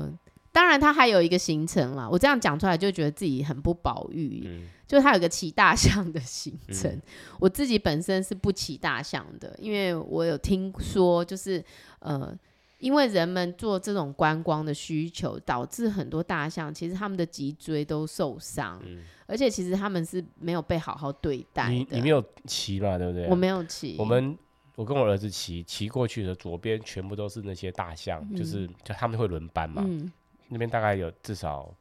[0.00, 0.12] 呃
[0.58, 2.08] 当然，他还有一个行程啦。
[2.10, 4.42] 我这样讲出来，就觉得自己很不保育。
[4.44, 6.90] 嗯、就是他有个骑大象的行程。
[6.90, 7.02] 嗯、
[7.38, 11.64] 我自己本身是不骑大象的，因为我有听说，就是
[12.00, 12.36] 呃，
[12.78, 21.70] 因为人们做这种观光的需求，导致很多大象其实他们的脊椎都受伤，嗯、而且其实他们是没有被好好对待。
[21.70, 23.28] 你你没有骑嘛，对不对？
[23.28, 23.94] 我没有骑。
[23.96, 24.36] 我们
[24.74, 30.10] 我跟我儿子骑，骑过去的左边全部都是那些大象，嗯、就是就他们会轮班嘛，嗯、
[30.48, 31.74] 那边大概有至少。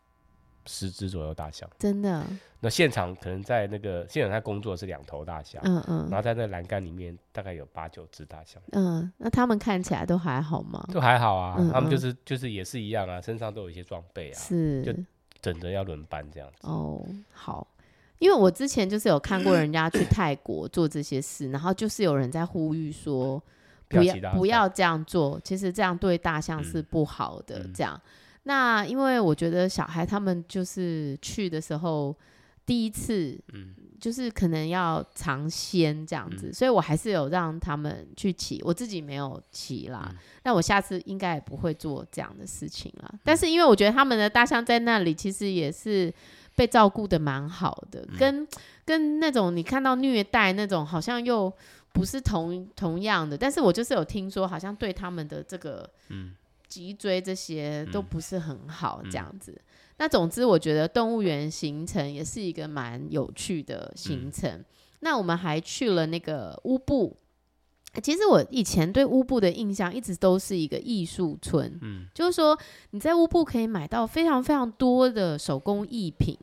[0.69, 2.21] 十只左右大象，真的。
[2.59, 10.85] 那现场可能在那个现场在工作是两头大象，嗯嗯，然后在那栏杆里面大概有八九只大象，嗯，那他们看起来都还好吗？
[10.91, 14.93] 都还好啊，嗯嗯，他们就是就是也是一样啊，身上都有一些装备啊，是，就
[15.39, 16.67] 等着要轮班这样子。
[16.67, 17.01] 哦，
[17.31, 17.65] 好，
[18.19, 23.41] 因为我之前就是有看过人家去泰国做这些事， 然后就是有人在呼吁说
[23.87, 27.97] 不要不要这样做，其实这样对大象是不好的，嗯、这样。
[28.47, 32.15] 那因为我觉得小孩他们就是去的时候
[32.65, 40.09] 第一次，嗯，就是可能要尝鲜这样子，嗯、所以我还是有让他们去骑，我自己没有骑啦。
[40.43, 43.09] 那、嗯、我下次应该也不会做这样的事情啦。
[43.11, 46.13] 嗯、但是因为我觉得他们的大象在那里其实也是
[46.55, 48.47] 被照顾的蛮好的，嗯、跟
[48.85, 51.51] 跟那种你看到虐待那种好像又
[51.91, 53.37] 不是同同样的。
[53.37, 56.33] 但是我就是有听说，好像对他们的这个，嗯。
[56.67, 59.59] 脊椎这些都不是很好，这样子。
[59.97, 64.49] 那总之，我觉得动物园行程也是一个蛮有趣的行程。
[64.51, 64.65] 嗯、
[64.99, 67.17] 那我们还去了那个乌布。
[68.03, 72.55] 其实我以前对乌布的印象一直都是一个艺术村，嗯，就是说
[72.91, 76.37] 你在乌布可以买到非常非常多的手工艺品。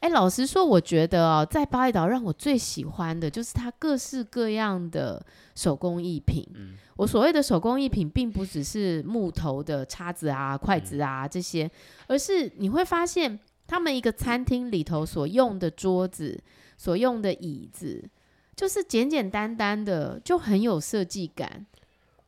[0.00, 5.24] 哎，老实说，我觉得哦，在巴厘岛让我最喜欢的就是它各式各样的
[5.56, 6.46] 手工艺品。
[6.54, 11.68] 嗯、我所谓的手工艺品，并不只是木头的叉子啊、筷子啊这些，
[12.06, 16.40] 而是你会发现，他们一个餐厅里头所用的桌子、
[16.76, 18.08] 所用的椅子，
[18.54, 21.66] 就是简简单单的，就很有设计感，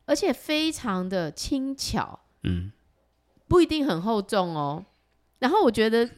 [0.07, 2.19] 而且非常的轻巧。
[2.43, 2.73] 嗯，
[3.47, 4.85] 不一定很厚重哦。
[5.39, 6.11] 然后我觉得。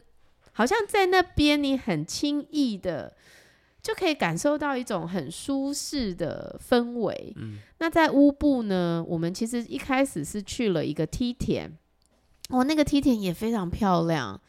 [0.53, 3.15] 好像在那边，你很轻易的
[3.81, 7.33] 就可以感受到一种很舒适的氛围。
[7.35, 11.75] 嗯，那在乌布呢，我们其实一开始是去了一个梯田，
[12.49, 14.39] 哦，那个梯田也非常漂亮，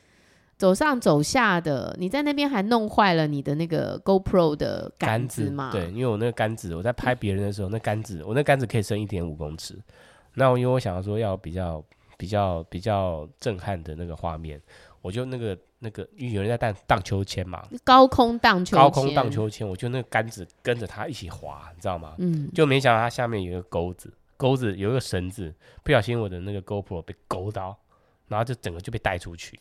[0.56, 1.96] 走上走下的。
[1.98, 5.72] 你在那边还弄坏了你的那个 GoPro 的杆子嘛？
[5.72, 9.76] 对，因为我那个杆子，我在拍别人的时候，嗯、那杆子， 我那杆子可以伸一点五公尺。
[10.34, 11.82] 那因为我想要说要比较
[12.16, 14.60] 比较比较震撼的那个画面，
[15.00, 15.58] 我就那个。
[15.84, 22.14] 那个因为有人在荡荡秋千嘛，高空荡秋千，高空荡秋千，我就那个杆子跟着他一起滑，你知道吗？
[22.16, 27.76] 嗯，就没想到它下面有一个钩子，钩子有一个绳子，不小心我的那个 GoPro 被勾到，
[28.28, 29.60] 然后就整个就被带出去。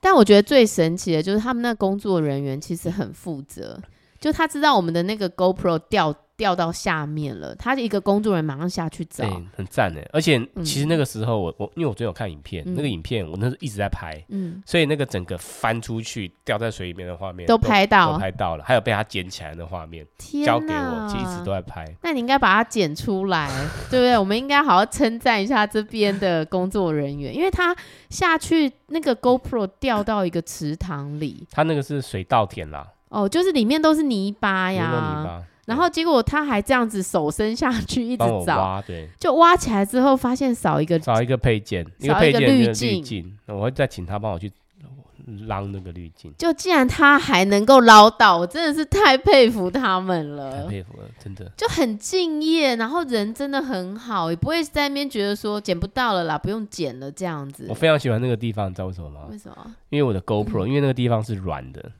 [0.00, 3.82] 但我觉得最神奇的就是他们那工作人员其实很负责，
[4.20, 6.14] 就他知道我们的那个 GoPro 掉。
[6.36, 10.06] 掉到下面了，他一个工作人员马上下去找，欸、很赞哎！
[10.12, 20.06] 而且其实那个时候我、嗯、我因为我昨天有看影片，嗯、那个影片我那时候一直在拍，嗯，所以那个整个翻出去掉在水里面的画面都拍到，都拍到了，还有被他捡起来的画面，
[20.44, 21.86] 交给我，其实一直都在拍。
[22.02, 23.48] 那你应该把它剪出来，
[23.90, 24.18] 对不对？
[24.18, 27.74] 我们应该好好称赞一下这边的工作人员，因为他
[28.10, 35.42] 下去那个 GoPro 掉到一个池塘里，他那个是水稻田啦，哦，就是里面都是泥巴呀，泥巴。
[35.66, 44.50] 然后结果他还这样子手伸下去一直找，挖对，就挖起来之后发现少一个，少一个配件，少一个滤镜，我会再请他帮我去
[45.48, 46.32] 捞那个滤镜。
[46.38, 57.66] 就既然他还能够捞到，我真的是太佩服他们了，太佩服了，真的就很敬业，然后人真的很好，也不会在那边觉得说捡不到了啦，不用捡了这样子。
[57.68, 59.22] 我非常喜欢那个地方，你知道为什么吗？
[59.28, 59.74] 为什么？
[59.88, 61.90] 因为我的 GoPro，、嗯、因为那个地方是软的。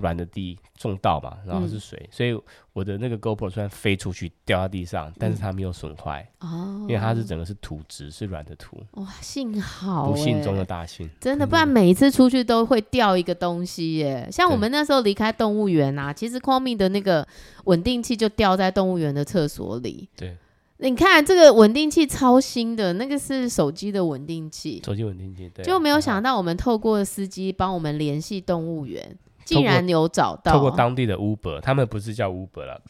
[0.00, 2.38] 软的地种稻嘛，然后是水，嗯、所以
[2.72, 8.82] 我的那个 GoPro 虽然飞出去掉到地上，嗯、但是它没有损坏哦，因为它是整个是土质，是软的土。
[8.92, 10.10] 哇，幸好、欸！
[10.10, 14.28] 不幸中的大幸，真的，不然每一次出去都会掉一个东西耶。
[14.30, 17.26] 像我们那时候离开动物园啊，其实 Komi 的那个
[17.64, 20.08] 稳定器就掉在动物园的厕所里。
[20.16, 20.36] 对，
[20.78, 29.16] 你看这个稳定器超新的，那个是手机的稳定器，手机稳定器，对，就没有想到我们透过司机帮我们联系动物园。
[29.44, 32.80] 竟然有找到，透过当地的 Uber，他们不是叫 Uber 了，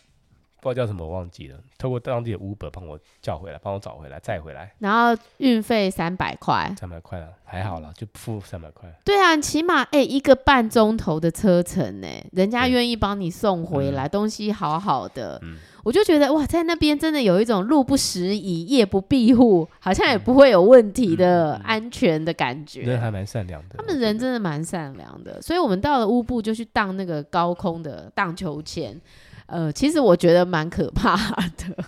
[0.60, 1.58] 不知道叫什么，我忘记了。
[1.78, 4.72] 透过当地的 Uber 帮我叫回来，帮我找回来，再回来。
[4.78, 8.88] 然后运费三百块，三百块了，还好了，就付三百块。
[9.04, 15.40] 对啊，起码哎、欸、一个半钟头的车程呢，人家愿意帮你送回来，嗯、东西好好的。
[15.42, 22.82] 嗯我就觉得哇，在那边真的有一种路不拾遗、夜不闭户，好像也不会有问题的安全的感觉。
[22.82, 25.42] 人还蛮善良的，他们人真的蛮善良的。
[25.42, 29.00] 所以我们到了乌布就去荡那个高空的荡秋千，
[29.46, 31.84] 呃，其实我觉得蛮可怕的。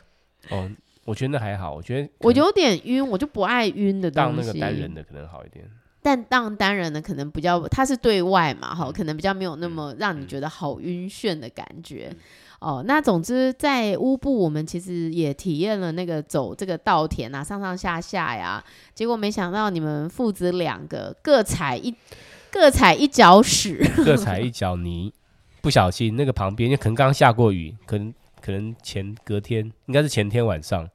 [0.50, 0.68] 哦，
[1.04, 4.36] 我觉得那还好，我觉得我有点晕，我就不爱晕的东西。
[4.36, 5.64] 当那个单人的可能好一点，
[6.02, 12.08] 但当单人的可能比较，它是对外嘛，哈、嗯，可能比较没有那么让你觉得好晕眩的感觉。
[12.10, 12.16] 嗯、
[12.60, 18.62] 哦，那总之在乌布，我们其实也体验了那个走这个稻田啊，上上下下呀，
[18.94, 21.94] 结果没想到你们父子两个各踩一
[22.50, 25.12] 各踩一脚屎， 各踩一脚泥，
[25.60, 28.12] 不小心那个旁边，因为可能刚下过雨，可能。
[28.44, 30.86] 可能前隔天应该是前天晚上，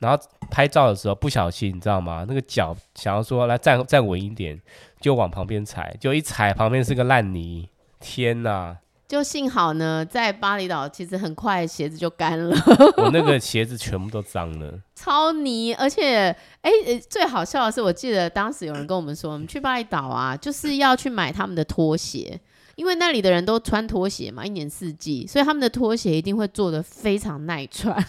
[0.00, 0.20] 然后
[0.50, 2.24] 拍照的时候不小心，你知道吗？
[2.26, 4.60] 那个脚想要说来站站稳一点，
[5.00, 7.68] 就往旁边踩，就一踩旁边是个烂泥，
[8.00, 8.76] 天哪！
[9.12, 12.56] 就幸好呢，在巴厘岛其实很快鞋子就干了，
[12.96, 22.40] 我 那个鞋子全部都脏了，超泥，而且哎、欸，最好笑的是，我记得当时有人跟我们说，我们去巴厘岛啊，就是要去买他们的拖鞋。
[22.74, 28.02] 因为那里的人都穿拖鞋嘛，一年四季，所以他们的拖鞋一定会做的非常耐穿。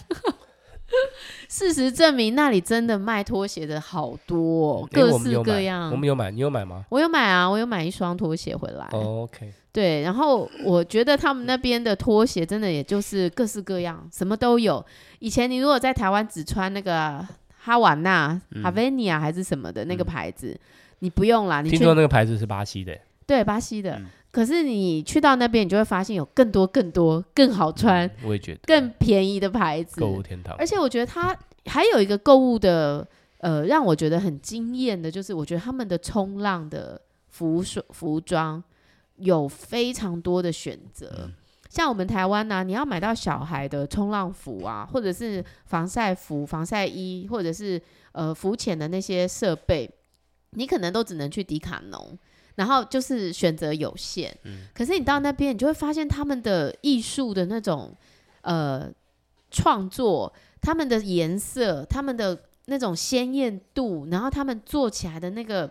[1.51, 5.91] 事实证明，那里真的卖拖鞋的好多，哦，各式各样。
[5.91, 6.86] 我们有买，你有买吗？
[6.88, 8.88] 我有买啊，我有买一双拖鞋回来。
[8.93, 9.51] Oh, OK。
[9.74, 14.86] 对，然后我觉得他们那边的拖鞋真的也就是各式各样，什么都有。
[15.19, 20.59] 以前你如果在台湾只穿那个哈瓦那、哈维尼亚还是什么的那个牌子，嗯、
[20.99, 21.61] 你不用啦。
[21.61, 22.95] 你听说那个牌子是巴西的？
[23.26, 23.95] 对，巴西的。
[23.95, 30.55] 嗯可是你去到那边，你就会发现有更多、更多、更好穿，我也觉得更便宜的牌子，购物天堂。
[30.57, 33.07] 而且我觉得它还有一个购物的，
[33.38, 36.99] 呃，让我觉得很惊艳的，就是我觉得他们的冲浪的
[37.30, 38.63] 服装服装
[39.24, 41.11] 有非常多的选择。
[41.19, 41.34] 嗯、
[41.69, 49.89] 像我们台湾呢、啊，你要买到小孩的冲浪服啊，或者是防晒服、防晒衣，或者是呃浮潜的那些设备，
[50.51, 52.17] 你可能都只能去迪卡侬。
[52.55, 57.91] 然后就是选择有限，嗯、可是你到那边，你就会发现他们的艺术的那种
[58.41, 58.88] 呃
[59.49, 65.67] 创作，他们的颜色，他们的那种鲜艳度，然后他们做起来的那个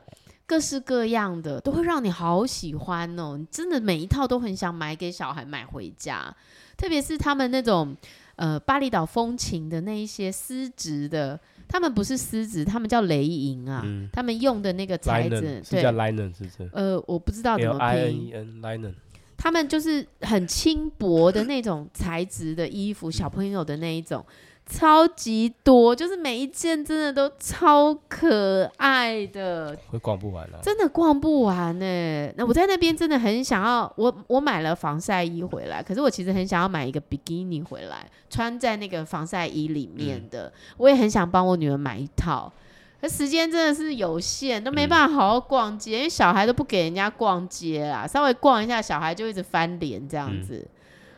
[0.53, 3.39] 各式各样的，都会让你好喜欢哦！
[3.39, 6.31] 你真的每一套都很想买给小孩买回家，
[6.77, 7.97] 特别是他们那种
[8.37, 11.41] 呃巴厘岛风情的那一些丝质的。
[11.67, 13.81] 他们不是丝质，他们叫雷银啊。
[13.87, 16.69] 嗯、他们用的那个材质，对，是叫 linen 是不是？
[16.75, 18.27] 呃，我不知道怎么拼。
[18.27, 18.93] E linen。
[19.39, 24.23] 他们就是很轻薄的那种材质的衣服，小朋友的那一种。
[24.65, 32.33] 超级多，就是每一件真的都超可爱的，会逛不完啊，真的逛不完呢、欸。
[32.39, 40.47] 那我在那边真的很想要，我我买了防晒衣回来，可是我其实很想要买一个比基尼回来，穿在那个防晒衣里面的。
[40.47, 42.51] 嗯、我也很想帮我女儿买一套，
[43.01, 50.67] 可时间真的是有限，都没办法好好逛街，嗯、因为小孩都不给人家逛街啦，稍微逛一下，小孩就一直翻脸这样子。
[50.67, 50.69] 嗯、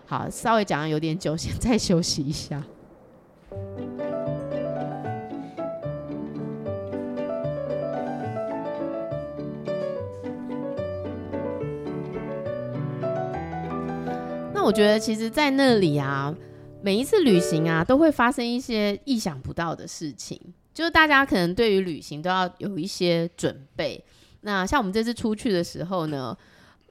[0.07, 2.61] 好，稍微讲的有点久，先再休息一下。
[14.53, 16.35] 那我觉得，其实，在那里啊，
[16.81, 20.41] 每一次旅行啊，都会发生一些意想不到的事情。
[20.73, 24.03] 就是大家可能对于旅行都要有一些准备。
[24.41, 26.37] 那像我们这次出去的时候呢，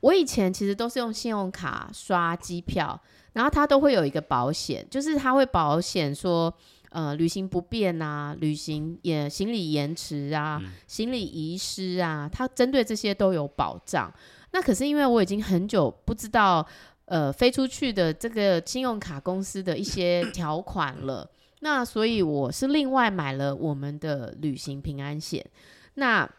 [0.01, 2.99] 我以前其实都是用信用卡刷机票。
[3.33, 6.53] 然后它都会有一个保险，就是它会保险说，
[6.89, 14.13] 呃，旅行不便啊，旅行也行李延迟啊，嗯、行李遗失啊，它针对这些都有保障。
[14.51, 16.65] 那可是因为我已经很久不知道，
[17.05, 21.27] 呃，飞出去的这个信用卡公司的一些条款了，
[21.61, 25.43] 那所以我是另外买了我们的旅行平安险。
[25.95, 26.29] 那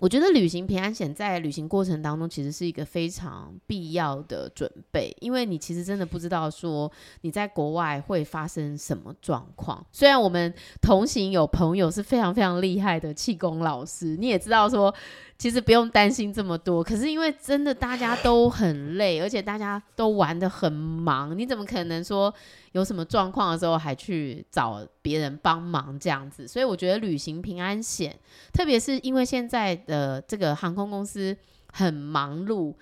[0.00, 6.90] 我觉得旅行平安险在旅行过程当中其实是一个非常必要的准备，因为你其实真的不知道说
[7.20, 9.84] 你在国外会发生什么状况。
[9.92, 14.94] 虽然我们同行有朋友是非常非常厉害的气功老师，你也知道说
[15.40, 16.84] 其实不用担心这么多。
[16.84, 22.32] 可是因为真的大家都很累，而且大家都玩得很忙，你怎么可能说？
[22.72, 28.16] 有什么状况的时候还去找别人帮忙这样子，所以我觉得旅行平安险，
[28.52, 31.36] 特别是因为现在的这个航空公司
[31.72, 32.72] 很忙碌，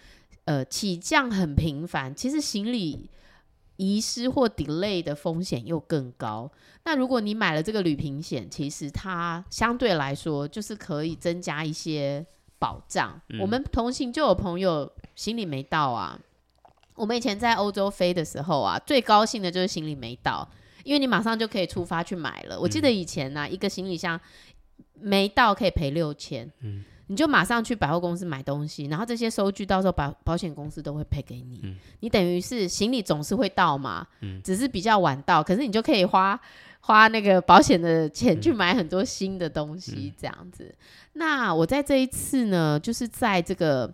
[0.44, 3.08] 呃，起降很频繁，其实行李
[3.76, 6.52] 遗失或 delay 的风险又更高。
[6.84, 12.26] 那如果你买了这个旅平险，其实它相对来说就是可以增加一些
[12.58, 13.20] 保障。
[13.28, 16.18] 嗯、我们同行就有朋友行李没到啊。
[16.94, 20.48] 我们以前在欧洲飞的时候啊，最高兴的就是行李没到，
[20.82, 22.58] 因为你马上就可以出发去买了。
[22.58, 24.20] 我记得以前呢、啊，嗯、一个行李箱
[24.94, 31.60] 没到可以赔六千，嗯，你就马上去百货公司买东西，然后这些收据到时候保保险公司都会赔给你。
[31.62, 36.40] 嗯、你等于是行李总是会到嘛，嗯、只是比较晚到，可是你就可以花
[36.80, 40.64] 花那个保险的钱去买很多新的东西，这样子。
[40.64, 40.76] 嗯、
[41.14, 43.92] 那我在这一次呢，就是在这个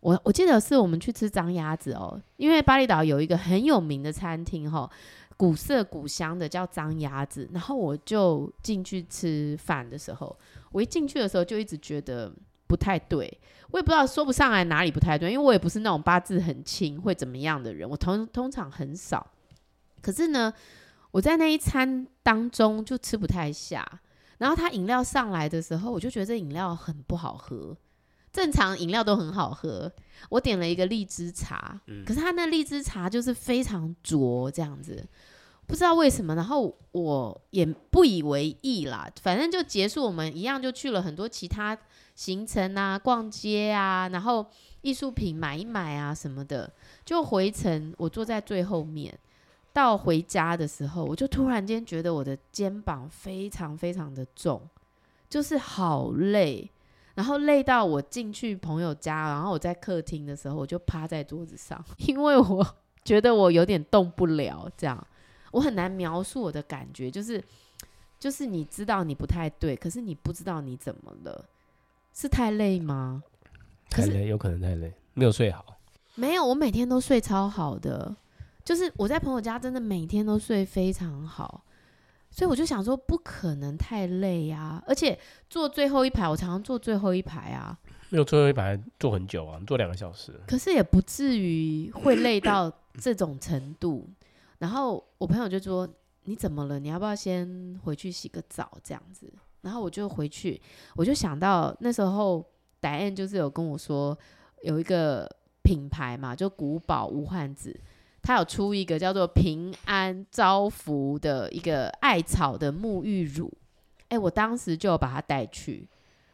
[0.00, 4.90] 我我记得是我们去吃张鸭子哦，因为巴厘岛有一个很有名的餐厅哈、哦，
[5.36, 10.36] 古色古香的叫张鸭子，然后我就进去吃饭的时候，
[10.72, 12.32] 我一进去的时候就一直觉得。
[12.68, 13.26] 不太对，
[13.70, 19.26] 我也不知道说不上来哪里不太对，因为我也不是那种八字很轻会怎么样的人，我通通常很少。
[20.02, 20.52] 可是呢，
[21.10, 24.00] 我在那一餐当中就吃不太下，
[24.38, 27.76] 然后他饮料上来的时候，我就觉得这饮料很不好喝。
[28.30, 29.90] 正常饮料都很好喝，
[30.28, 35.04] 我点了一个荔枝茶，嗯、可是他那荔枝茶就是非常浊这样子，
[35.66, 36.34] 不知道为什么。
[36.34, 41.76] 然后我也不以为意啦，反正就结束，我们一样就去了很多其他。
[42.14, 44.44] 行程啊，逛街啊，然后
[44.80, 46.68] 艺术品买一买啊什么的，
[47.04, 47.94] 就回程。
[47.96, 49.16] 我坐在最后面，
[49.78, 54.60] 到回家的时候，我就突然间觉得我的肩膀非常非常的重，
[55.30, 56.68] 就是好累，
[57.14, 62.66] 然后累到我进去朋友家，然后我在客厅的时候，我就趴在桌子上， 因为我
[63.04, 65.06] 觉得我有点动不了，这样
[65.52, 67.40] 我很难描述我的感觉，就是
[68.18, 71.44] 就是你知道你不太对，可是你不知道你怎么了。
[72.12, 73.22] 是太累吗？
[73.88, 75.64] 太累，有可能太累，没有睡好。
[76.16, 78.16] 没有，我每天都睡超好的，
[78.68, 81.64] 就是我在朋友家真的每天都睡非常好，
[82.30, 84.84] 所以我就想说不可能太累呀、啊。
[84.86, 87.78] 而且坐最后一排，我常常坐最后一排啊。
[88.10, 90.38] 没有最后一排坐很久啊，坐两个小时。
[90.46, 94.06] 可是也不至于会累到这种程度。
[94.58, 95.88] 然后我朋友就说
[96.24, 96.78] ：“你怎么了？
[96.78, 99.32] 你要不要先回去洗个澡？”这样子。
[99.62, 100.60] 然后我就回去，
[100.94, 102.44] 我就想到那时候
[102.80, 104.14] 戴安就是有跟我说，
[104.62, 105.26] 有一个
[105.62, 107.74] 品牌嘛，就古堡无患子，
[108.28, 113.50] 他有出一个叫做平安招福的一个艾草的沐浴乳，
[114.08, 115.88] 哎，我当时就把它带去。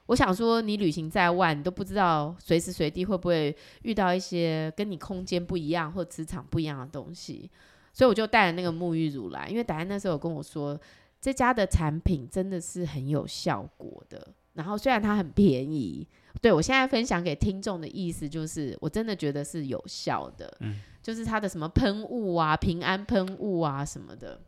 [0.07, 7.49] 我想说，你旅行在外，你都不知道随时随地会不会遇到一些跟你空间不一样或磁场不一样的东西，
[7.93, 10.77] 所以我就带了那个沐浴乳来，因为戴安那时候有跟我说。
[11.21, 16.07] 这家的产品真的是很有效果的，然后虽然它很便宜，
[16.43, 24.41] 对，我现在分享给听众的意思就是，我真的觉得是有效的，嗯，就是它的什么喷雾啊、平安喷雾啊什么的，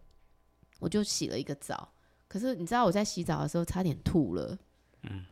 [0.81, 1.89] 我就洗了一个澡，
[2.27, 4.59] 可是你知道我在洗澡的时候差点吐了，
[5.03, 5.25] 嗯。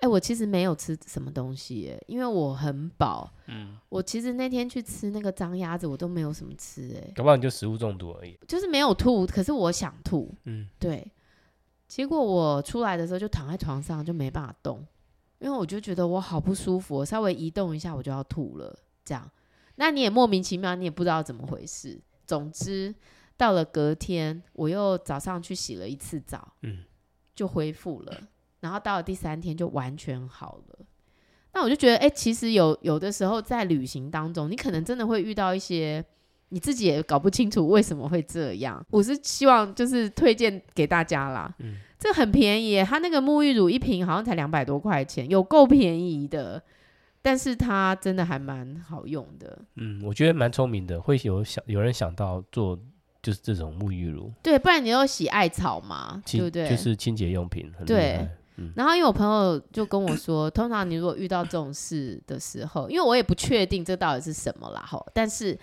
[0.00, 3.28] 哎、欸，我其实没有吃什么东西耶，因为我很饱。
[3.46, 8.38] 嗯，我其实那天去吃那个脏鸭子，我都没有什么吃，哎，搞不好你就食物中毒而已。
[8.46, 10.32] 就是没有吐，可是我想吐。
[10.44, 11.04] 嗯，对。
[11.88, 14.86] 结果我出来的时候就躺在床上，就没办法动，
[15.40, 18.78] 因为我就觉得我好不舒服，我稍微移动一下我就要吐了。
[19.04, 19.28] 这样，
[19.78, 21.98] 那你也莫名其妙，你也不知道怎么回事。
[22.26, 22.94] 总之，
[23.36, 26.84] 到了隔天，我又早上去洗了一次澡，嗯，
[27.34, 28.12] 就恢复了。
[28.60, 30.78] 然后到了第三天就完全好了，
[31.54, 36.04] 那我就觉得，哎，其实有有的时候在旅行当中，你可能真的会遇到一些
[36.48, 38.84] 你自己也搞不清楚为什么会这样。
[38.90, 46.60] 我是希望就是推荐给大家啦，嗯，这很便宜，它那个沐浴乳一瓶好像才两百多块钱，有够便宜的，
[47.22, 49.58] 但是它真的还蛮好用的。
[49.76, 52.78] 嗯，我觉得蛮聪明的，会有想有人想到做。
[53.20, 56.70] 就是这种沐浴乳，对，不然你要洗艾草嘛，对不对？
[56.70, 58.16] 就是清洁用品，很对。
[58.56, 65.04] 嗯、然后因为我朋友就跟我说，通常你如果遇到这种事的时候，因为我也不确定这到底是什么啦，吼。
[65.12, 65.58] 但是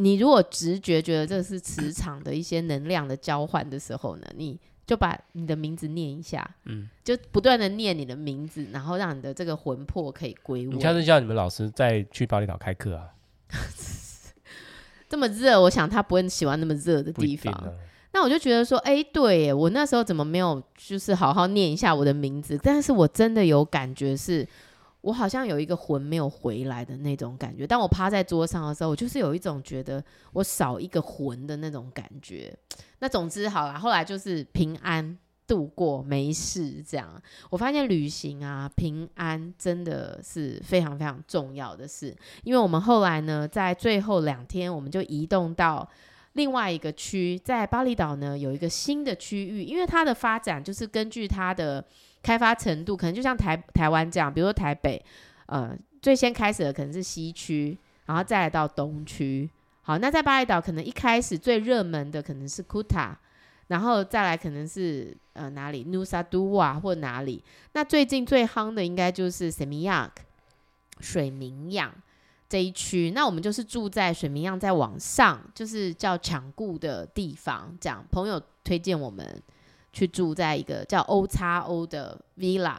[0.00, 10.74] 你如果直觉觉得这是磁场的一些能量的交换的时候呢，你就把你的名字念一下，嗯，就不断的念你的名字，然后让你的这个魂魄可以归位。
[10.74, 13.10] 你下次叫你们老师再去巴厘岛开课啊。
[15.08, 17.52] 这么热，我想他不会喜欢那么热的地方。
[17.52, 17.72] 啊、
[18.12, 22.58] 那我就觉得说，哎、欸，对耶，我那时候怎么没有就是好好念一下我的名字？
[22.62, 24.48] 但是我真的有感觉是，是
[25.06, 27.66] 我好像有一个魂没有回来的那种感觉。
[27.66, 30.02] 当我趴在桌上的时候，我就是有一种觉得
[30.32, 32.52] 我少一个魂的那种感觉。
[32.98, 35.16] 那总之好了，后来就是平安。
[35.48, 42.12] 度过没事，这样我发现旅行啊，平安真的是非常非常重要的事。
[42.42, 45.88] 因为我们后来呢，在最后两天，我们就移动到
[46.32, 51.84] 另外一个区，在巴厘岛呢有一个新的区域，因为它的发展就是根据它的
[52.26, 55.00] 开发程度，可能就像台台湾这样，比如说台北，
[55.46, 59.48] 呃，最先开始的可能是西区，然后再来到东区。
[59.82, 63.16] 好，那在巴厘岛可能一开始最热门的可能是库塔。
[63.68, 67.42] 然后再来可能是呃哪里，Nusa Dua 或哪里。
[67.72, 70.10] 那最近最夯的应该就是 Semiyak
[71.00, 71.92] 水明漾
[72.48, 73.10] 这一区。
[73.10, 77.76] 那我们就是住在水明漾再往上，就是叫抢固的地方。
[77.80, 79.42] 这样朋友推荐我们
[79.96, 82.76] 去住在一个叫 O 叉 O 的 Villa。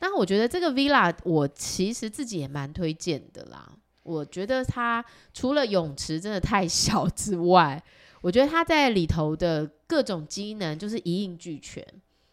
[0.00, 3.66] 那我觉得这个 Villa 我其实自己也蛮推荐的啦。
[4.02, 7.82] 我觉得它除了泳池真的太小之外，
[8.20, 11.82] 我觉得它在里头的各种机能就是一应俱全，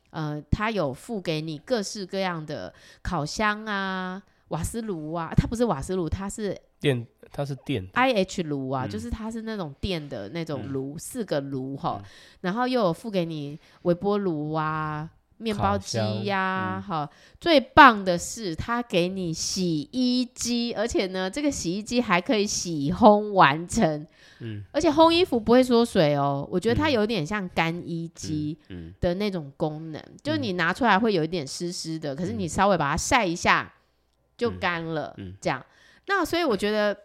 [0.09, 12.09] 呃，它有附给你各式各样的烤箱啊、瓦斯炉啊，它不是瓦斯炉，它是电，它是电 IH 炉啊，嗯、就是它是那种电的那种炉，嗯、四个炉哈，嗯、
[12.41, 15.09] 然后又有付给你微波炉啊。
[15.39, 17.09] 面包机呀、啊，好、嗯，
[17.39, 24.07] 最棒的是它给你洗衣机，而且呢，这个洗衣机还可以洗烘完成，
[24.39, 26.49] 嗯，而且烘衣服不会缩水哦。
[26.51, 28.57] 我觉得它有点像干衣机
[28.99, 33.71] 的那种功能，就是你拿出来会有一点湿湿的，嗯、可是你稍微把它晒一下
[34.35, 35.63] 就干了，嗯嗯、这样。
[36.07, 36.97] 那所以我觉得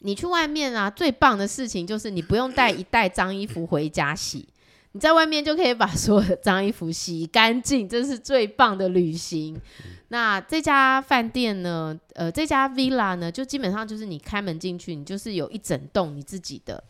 [0.00, 4.46] 你去外面啊，最棒的事情就是你不用带一袋脏衣服回家洗。
[4.92, 9.54] 你在外面就可以把所有的脏衣服洗干净，这是最棒的旅行。
[9.54, 11.96] 嗯、那这家饭店呢？
[12.14, 16.82] 呃，这家 villa 呢，就基本上就是你开门进去，你就是有一整栋你自己的。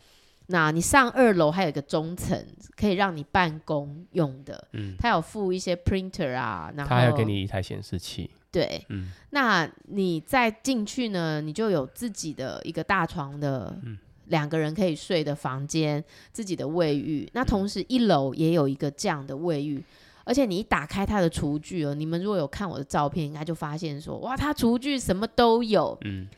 [0.47, 2.43] 那你上二楼还有一个中层，
[2.75, 4.67] 可以让你办公用的。
[4.73, 8.31] 嗯，它有附一些 printer 啊，然后它还要给你一台显示器。
[8.53, 13.77] 对，嗯，那你再进去呢，你就有自己的一个大床的。
[13.83, 13.99] 嗯。
[14.27, 17.29] 两个人可以睡的房间，自己的卫浴。
[17.33, 19.85] 那同时一楼也有一个这样的卫浴，
[20.23, 26.29] 而且你一打开它的厨具哦，你们如果有看我的照片，应该就发现说，哇，它厨具什么都有，嗯，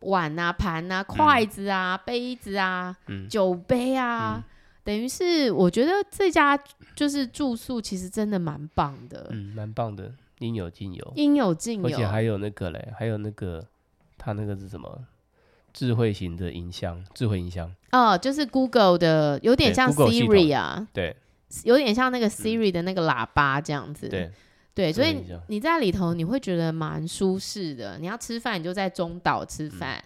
[0.00, 4.44] 碗啊、盘啊、筷子啊、嗯、杯子啊、嗯、酒杯啊，嗯、
[4.82, 6.58] 等于是我觉得这家
[6.96, 13.64] 就是住宿其实真的蛮棒的，嗯，蛮棒的，应有尽有，应有尽有，而且还有那个嘞，还有那个，
[14.18, 15.06] 它那个是什么？
[15.72, 17.68] 智慧型的音箱，智慧音箱。
[17.90, 21.16] 哦，就是 Google 的，有点像 Siri 啊，对，
[21.64, 24.30] 有点像那个 Siri 的那个喇叭这样子，对，
[24.72, 25.16] 对，所以
[25.48, 27.98] 你在里头你会觉得蛮舒适的。
[27.98, 30.00] 你要吃饭，你就在中岛吃饭，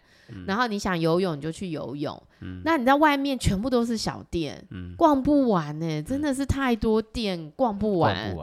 [0.47, 2.23] 然后你想游泳你就去游泳。
[2.65, 8.35] 那你在外面全部都是小店，逛不完呢，真的是太多店逛不完，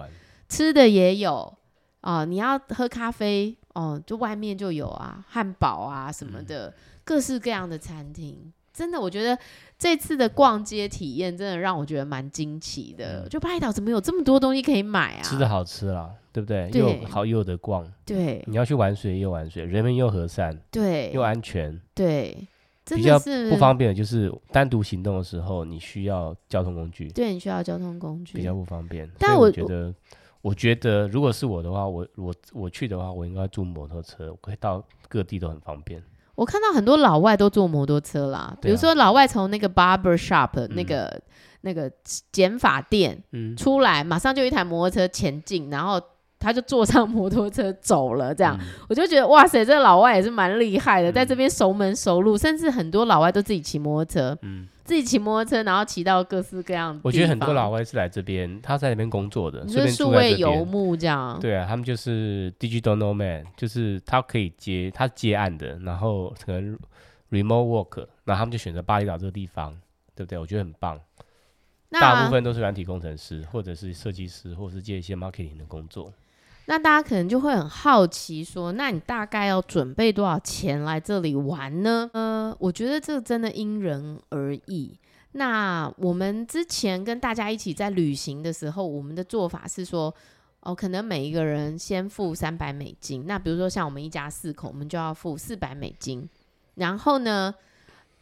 [0.47, 1.57] 吃的也有
[2.05, 6.73] 啊，你要喝咖啡哦，就外面就有啊，汉堡啊什么的。
[7.03, 9.37] 各式各样的餐厅，真的，我觉得
[9.77, 13.23] 这次的逛街体验真的让我觉得蛮惊奇的。
[13.23, 15.21] 嗯、就巴厘岛怎么有这么多东西可以买啊？
[15.21, 16.67] 吃的好吃啦，对不对？
[16.71, 17.87] 对又好又有得逛。
[18.03, 21.79] 对，你要去玩水又玩水，人们又和善，对，又安全。
[21.93, 22.47] 对，
[22.85, 27.07] 比较不方便的就是单独行动的时候，你需要交通工具。
[27.09, 29.07] 对，你需要交通工具，比较不方便。
[29.19, 29.93] 但我，我觉得，
[30.45, 35.99] 我觉得如果是我的话，我我我去的话，我应该坐摩托车，我可以到各地都很方便。
[36.35, 41.21] 我看到很多老外都坐摩托车啦，比如说老外从那个 barber shop 那个、嗯、
[41.61, 41.91] 那个
[42.31, 43.23] 剪发店
[43.57, 45.99] 出来，嗯、马上就一台摩托车前进，然后
[46.37, 48.35] 他就坐上摩托车走了。
[48.35, 54.37] 这样、嗯、我就觉得哇塞，这个老外也是蛮厉害的，在这边熟门熟路，甚至很多老外都自己骑摩托车。
[54.43, 57.01] 嗯自己骑摩托车，然后骑到各式各样的。
[57.03, 61.37] 我觉得很多老外是来这边，他在那边工作的，你说数位游牧这样。
[61.41, 66.77] 对啊，他们就是 digital nomad，就是他可以接他接案的，然后可能
[67.31, 69.75] remote work，然后他们就选择巴厘岛这个地方，
[70.15, 70.37] 对不对？
[70.37, 70.97] 我觉得很棒。
[71.89, 76.13] 大部分都是软体工程师，或者是设计师，或者是接一些 marketing 的工作。
[76.67, 82.09] 那大家可能就会很好奇说，那你大概要准备多少钱来这里玩呢？
[82.13, 84.97] 呃，我觉得这真的因人而异。
[85.33, 90.11] 那我们之前跟大家一起在旅行的时候，我们的做法是说，
[90.61, 93.27] 哦，可能每一个人先付三百美金。
[93.27, 96.27] 那比如说像我们一家四口，我们就要付四百美金。
[96.75, 97.53] 然后呢，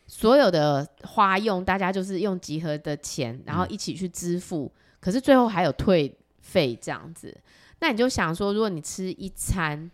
[0.07, 4.65] 所有的花用大家就是用集合的钱，然后一起去支付。
[4.65, 7.36] 嗯、可是最后还有退费这样子。
[7.84, 9.91] 那你就想说，如果你吃一餐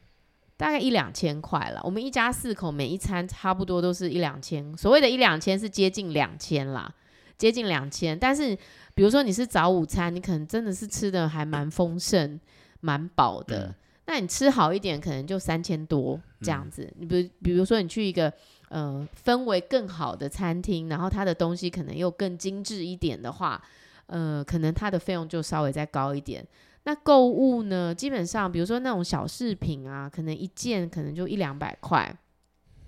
[0.55, 6.93] 大概一两千块了，我们一家四口每一餐差不多都是一两千，所谓的一两千是接近两千啦，
[7.35, 8.15] 接近两千。
[8.19, 8.55] 但是
[8.93, 12.39] 比如说你是早午餐，你可能真的是吃的还蛮丰盛、
[12.81, 13.69] 蛮饱的。
[13.69, 13.75] 嗯、
[14.05, 16.83] 那你吃好一点，可能就三千多这样子。
[16.83, 18.31] 嗯、你比比如说你去一个
[18.69, 23.59] 呃氛围更好的餐厅，然后它的东西可能又更精致一点的话，
[24.05, 26.45] 呃，可能它的费用就稍微再高一点。
[26.83, 27.93] 那购物呢？
[27.93, 32.15] 基本上，比如说那种小饰品啊，可能一件可能就一两百块。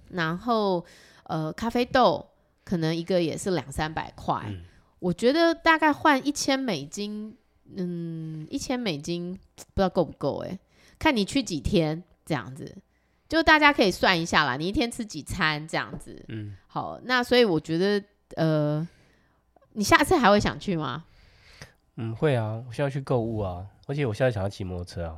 [0.10, 0.84] 然后，
[1.24, 2.26] 呃，咖啡豆
[2.64, 4.44] 可能一个也是两三百块。
[4.48, 4.62] 嗯、
[5.00, 7.36] 我觉得大概换一千美金，
[7.76, 10.58] 嗯，一千美金不知道够不够哎，
[11.00, 12.76] 看你去几天这样子，
[13.30, 18.04] 就大家可以算一下啦，你一天吃几餐这样子，嗯，好，那所以我觉得，
[18.36, 18.88] 呃，
[19.74, 21.06] 你下次还会想去吗？
[21.96, 25.16] 嗯，会啊，我需要去购物啊，而且我现在想要骑摩托车啊。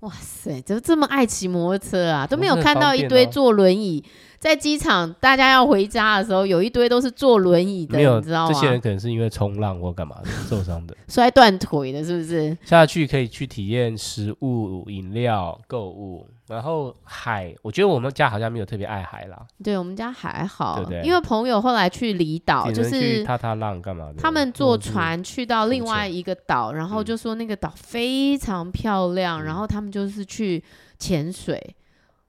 [0.00, 2.26] 哇塞，怎么这么爱骑摩托车啊？
[2.26, 4.02] 都没有看到一堆坐轮椅
[4.38, 8.52] 在机场，大家要回家的时候，有一堆都是坐轮椅的，没有，你知道吗？
[8.52, 12.56] 这些人可能是因为冲浪或干嘛的受伤的， 摔断腿的，是不是？
[12.64, 16.26] 下去可以去体验食物、饮料、购物。
[16.46, 19.46] 然后海，我觉得我们家好像没有特别爱海啦。
[19.62, 21.00] 对，我们家还好，对不对？
[21.02, 24.14] 因为朋友后来去离岛，就是踏踏浪干嘛的？
[24.18, 30.62] 他们坐船去到另外一个岛，然后就说那个岛非常漂亮，嗯、然后他们就是去
[30.98, 31.74] 潜水。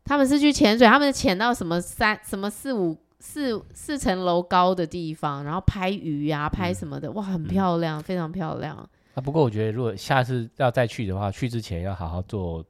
[0.06, 8.78] 他们是去潜水，他们潜到什么三什么四五四四层楼高的地方，然后拍鱼啊，拍什么的，哇，很漂亮，嗯、非常漂亮。
[8.78, 12.64] 啊，不过我觉得如果下次要再去的话，去之前要好好做。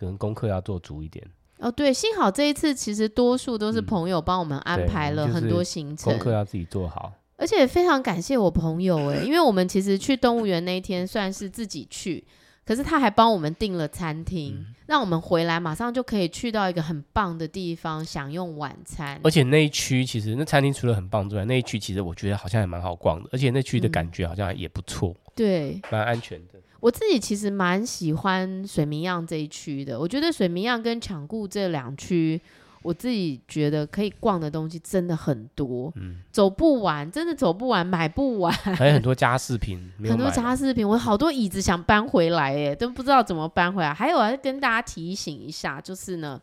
[0.00, 1.22] 可能功课要做足一点
[1.58, 1.70] 哦。
[1.70, 7.12] 对，幸好这一次其实多数都是朋友帮我们安排了很多行程，嗯就是、功课要自己做好。
[7.36, 12.22] 而且非常感谢我朋友哎，因为我们其实去动物园那一天算是自己去，
[12.66, 19.18] 可是他还帮我们订了餐厅，嗯、让我们回来马上就可以去到一个很棒的地方享用晚餐。
[19.24, 26.60] 而且那一区其实那餐厅除了很棒之外，那一区其实我觉得好像也蛮好逛的，而且那区的感觉好像也不错、嗯，对，蛮安全的。
[26.80, 32.40] 我自己其实蛮喜欢水明漾这一区的，我觉得水明漾跟抢固这两区，
[32.82, 43.92] 我自己觉得可以逛的东西真的很多，嗯，走不完，真的走不完，买不完， 还有很多家饰品，很多家饰品，我好多椅子想搬回来，哎，都不知道怎么搬回来。
[43.92, 46.40] 还有我要跟大家提醒一下，就是呢，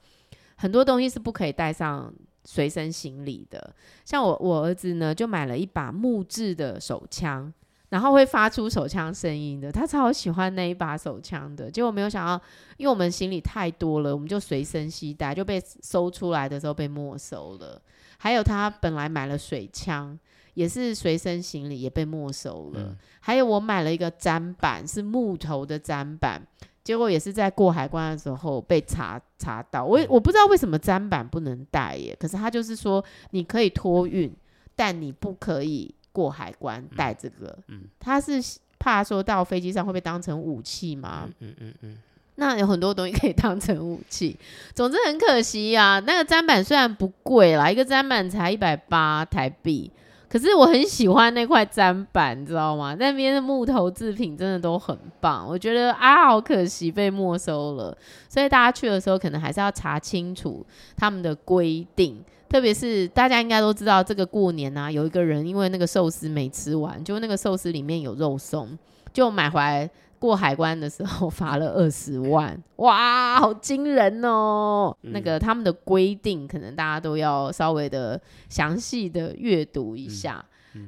[0.56, 3.74] 很多东西是不可以带上随身行李的，
[4.06, 7.52] 像我我儿子呢就买了一把木质的手枪。
[7.90, 11.72] 然后会发出手枪声音的，他超喜欢那一把手枪的。
[11.72, 12.42] 结果没有想到，
[12.76, 17.82] 因为我们行李太多了，我们就随身携带，就被搜出来的时候被没收了。
[18.18, 20.20] 还有他本来买了水枪，
[20.54, 22.82] 也是随身行李也被没收了。
[22.82, 26.42] 嗯、还有我买了一个砧板，是木头的砧板，
[26.84, 29.86] 结果也是在过海关的时候被查查到。
[29.86, 34.36] 我我不知道为什么砧板不能带耶，可是他就是说你可以托运，
[34.76, 35.94] 但你不可以。
[36.18, 37.56] 过海关带这个，
[38.00, 38.42] 他是
[38.80, 41.30] 怕说到飞机上会被当成武器吗？
[41.42, 41.98] 嗯嗯嗯，
[42.38, 44.36] 那有很多东西可以当成武器，
[44.74, 46.00] 总之很可惜呀、啊。
[46.00, 49.92] 那个砧板虽然不贵啦，一个砧板才一百八台币，
[50.28, 52.96] 可是我很喜欢那块砧板，你知道吗？
[52.96, 57.96] 那边的木头制品真的都很棒，我觉得啊，好可惜被没收了。
[58.28, 60.66] 所以大家去的时候，可能还是要查清楚
[60.96, 62.26] 他们的规定。
[62.50, 68.78] 特别是大家应该都知道，这个过年啊，有一个人因为那个寿司没吃完，就那个寿司里面有肉松，
[69.12, 74.96] 就买回来过海关的时候 罚了二十万，哇，好惊人哦！
[75.04, 78.20] 嗯、那个他们的规定，可能大家都要稍微的
[78.50, 80.44] 详细的阅读一下。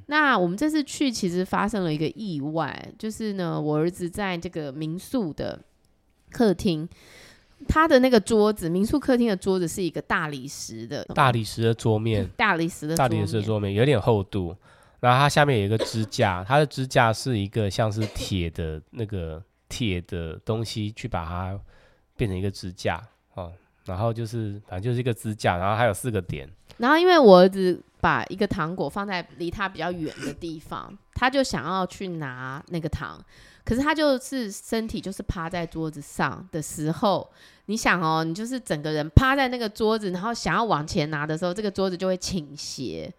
[0.06, 5.60] 那我们这次去其实发生了一个意外，就是呢，我儿子在这个民宿的
[6.32, 6.88] 客厅。
[7.68, 14.56] 他的那个桌子，民宿客厅的桌子是一个大理石的，大理石的桌面，大理石的大理石的桌面有点厚度，
[15.00, 21.60] 然后它下面有一个支架，它的支架是一个像是铁的那个铁的东西去把它
[22.16, 23.02] 变成一个支架
[23.36, 23.52] 哦，
[23.86, 33.24] 然后就是反正就是一个支架，然后还有四个点，然后因为我儿子把一个糖果放在离他比较远的地方，他就想要去拿那个糖。
[33.64, 37.30] 可是他就是身体就是趴在桌子上的时候，
[37.66, 43.14] 你想哦，你就是整个人趴在那个桌子，然后想要往前拿的时候，这个桌子就会倾斜，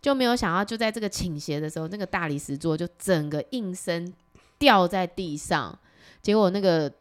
[0.00, 4.12] 就没有想到就在这个倾斜的时候，那个大理石桌就整个应声
[4.58, 5.76] 掉在地上，
[6.22, 6.92] 结果那个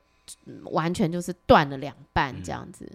[0.72, 2.92] 完全就是断了两半这样子。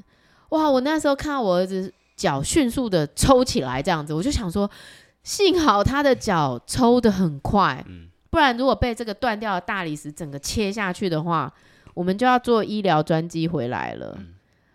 [0.48, 0.68] 哇！
[0.68, 4.68] 我那时候看到我儿子脚迅速的抽起来这样子，我就想说，
[5.22, 7.84] 幸好他的脚抽得很快。
[8.30, 11.52] 不然，如果被这个断掉的大理石整个切下去的话，
[11.94, 14.14] 我们就要坐医疗专机回来了。
[14.18, 14.34] 嗯、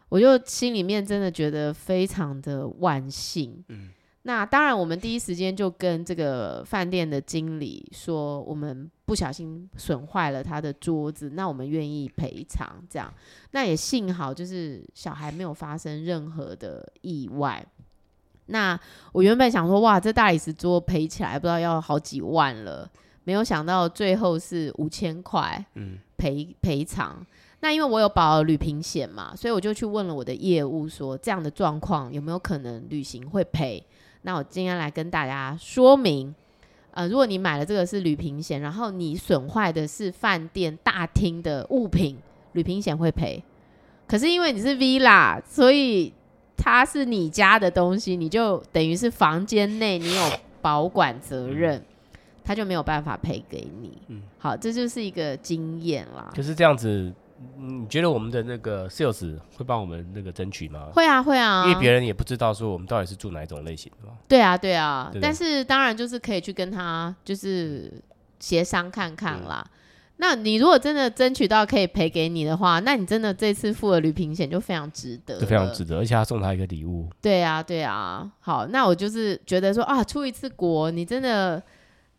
[0.10, 3.64] 我就心里面真的觉得非常的万幸。
[3.70, 3.90] 嗯、
[4.24, 12.68] 那当然，我们第一时间就跟这个饭店的经理说，我们不小心损坏了他的桌子，那我们愿意赔偿。
[12.90, 13.12] 这样，
[13.52, 17.66] 那也幸好就是小孩没有发生任何的意外。
[18.48, 18.78] 那
[19.14, 22.88] 我原本想说，哇，这大理石桌赔起来不知道要好几万了。
[23.26, 25.66] 没有想到最后是五千块
[26.16, 27.26] 赔赔偿。
[27.60, 33.84] 那因为我有保旅平险嘛，所以我就去问了我的业务说，这样的状况有没有可能旅行会赔？
[34.22, 36.34] 那我今天来跟大家说明，
[36.92, 42.18] 呃，如果你买了这个是旅平险，然后你损坏的是饭店大厅的物品，
[42.54, 43.44] 旅平险会赔。
[44.08, 46.14] 可是因为你是 villa，所以
[46.56, 50.32] 它是你家的东西，你就等于是房间内你有
[50.62, 51.84] 保管责任，
[52.46, 53.98] 他就没有办法赔给你。
[54.08, 56.32] 嗯，好，这就是一个经验啦。
[56.34, 57.12] 就是这样子。
[57.58, 60.88] 你觉得我们的那个 sales 会帮我们那个争取吗？
[60.94, 64.14] 会啊，会啊，因为别人也不知道说我们到底是住哪一种类型的嘛。
[64.26, 67.92] 对啊，对啊，对对，但是当然就是可以去跟他就是
[68.40, 69.64] 协商看看啦。
[70.16, 77.10] 那你如果真的争取到可以赔给你的话，那你真的这次付了旅平险就非常值得，就非常值得，而且他送他一个礼物。
[77.22, 78.32] 对啊，对啊。
[78.40, 81.62] 好，那我就是觉得说啊，出一次国，你真的。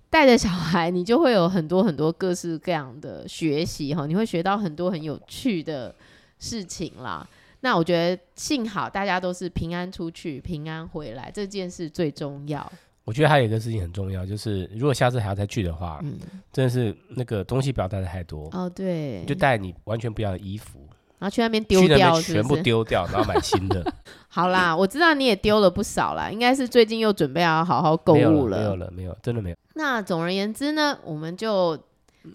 [0.09, 5.95] 带着小孩，你就会有很多很多各式各样的学习哈，你会学到很多很有趣的
[6.39, 7.29] 事情啦。
[7.61, 12.71] 那我觉得幸好大家都是平安出去，平安回来，这件事最重要。
[13.05, 16.19] 我觉得还有一个事情很重要，就是如果下次还要再去的话，嗯，
[16.53, 18.69] 真的是那个东西不要带的太多哦。
[18.69, 20.81] 对，就带你完全不要的衣服。
[21.19, 23.93] 然后去那边丢掉，全部丢掉，然后买新的。
[24.29, 28.59] 好啦，我知道你也丢了不少啦，应该是最近又准备要好好购物了。
[28.59, 29.57] 没有了，没有，真的没有。
[29.75, 31.79] 那总而言之呢，我们就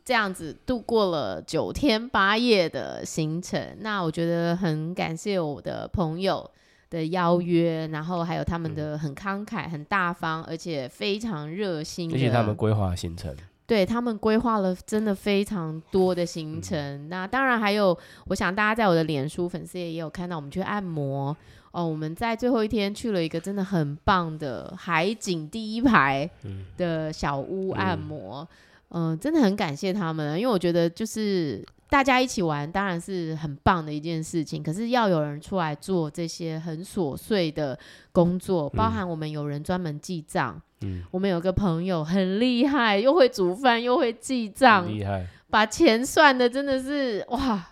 [0.03, 3.77] 这样子度过了九天八夜的行程。
[3.81, 6.49] 那我觉得很感谢我的朋友
[6.89, 13.35] 的邀约，然后还有他们的很慷慨、很大方，而且非常热心，谢谢他们规划行程。
[13.71, 21.33] 对，他们规划了真的非常多的行程，嗯、那当然还有，我想大家在我的脸书粉丝也有看到我们去按摩。
[21.71, 21.87] 哦。
[21.87, 26.29] 我们在最后一天去了一个真的很棒的海景第一排
[26.75, 28.45] 的小屋按摩，
[28.89, 37.79] 嗯，真的很感谢他们，因为我觉得就是大家一起玩当然是很棒的一件事情，可是要有人出来做这些很琐碎的
[38.11, 40.61] 工作，包含我们有人专门记账。
[40.83, 47.67] 嗯，我们有个朋友很厉害，又会煮饭又会记账，厉害，把钱算的真的是哇，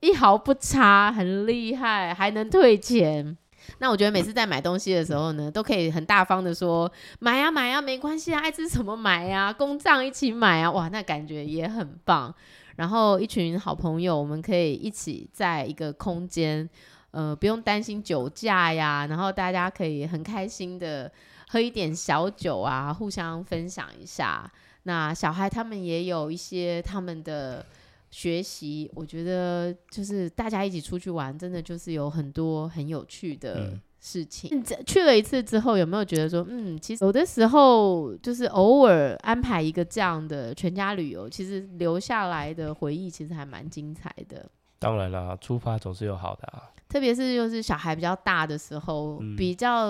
[0.00, 3.36] 一毫不差，很厉害，还能退钱。
[3.78, 6.90] 那我觉得每次在买东西的时候呢，都可以很大方的说
[7.20, 12.32] 买呀买呀，没关系啊，爱吃什么买呀，公账一起买啊，哇，那感觉也很棒。
[12.76, 16.68] 然后一群好朋友，我们可以一起在一个空间，
[17.10, 21.10] 呃，不用担心酒驾呀，然后大家可以很开心的。
[21.52, 24.50] 喝一点小酒啊，互相分享一下。
[24.84, 27.62] 那小孩他们也有一些他们的
[28.10, 34.48] 学习，我觉得就是大家一起出去玩，真的就是有很多很有趣的事情。
[34.50, 44.48] 嗯、去了一次之后，有没有觉得说，嗯，其实有的时候就是偶尔安排一个这样的全家旅游，其实留下来的回忆其实还蛮精彩的。
[44.78, 46.72] 当然啦，出发总是有好的啊。
[46.92, 49.86] 特别是就是小孩比较大的时候，嗯、比较。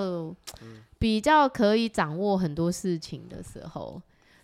[0.62, 4.00] 嗯比较可以掌握很多事情的时候，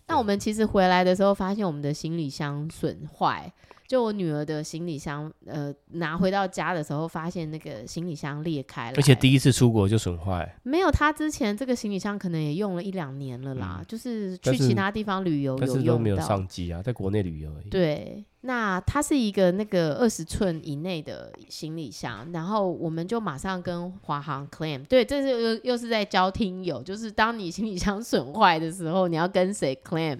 [0.07, 3.49] 那我们其实回来的时候，发现我们的行李箱损坏。
[3.89, 10.47] 就我女儿的行李箱，呃，拿回到家的时候，发现那个行李箱裂开了，而且第一次出国就损坏。
[10.61, 17.69] 没有，她之前这个行李箱可能也用了一两年了啦，嗯、就是去其他地方旅游有用到，但是都没有上机啊，在国内旅游而已。
[17.69, 24.85] 对，那它是一个那个二十寸以内的行李箱，然后我们就马上跟华航 claim。
[24.85, 30.19] 对，这是又又是在教听友，就是当你行李箱 损坏的时候，你要跟谁 claim？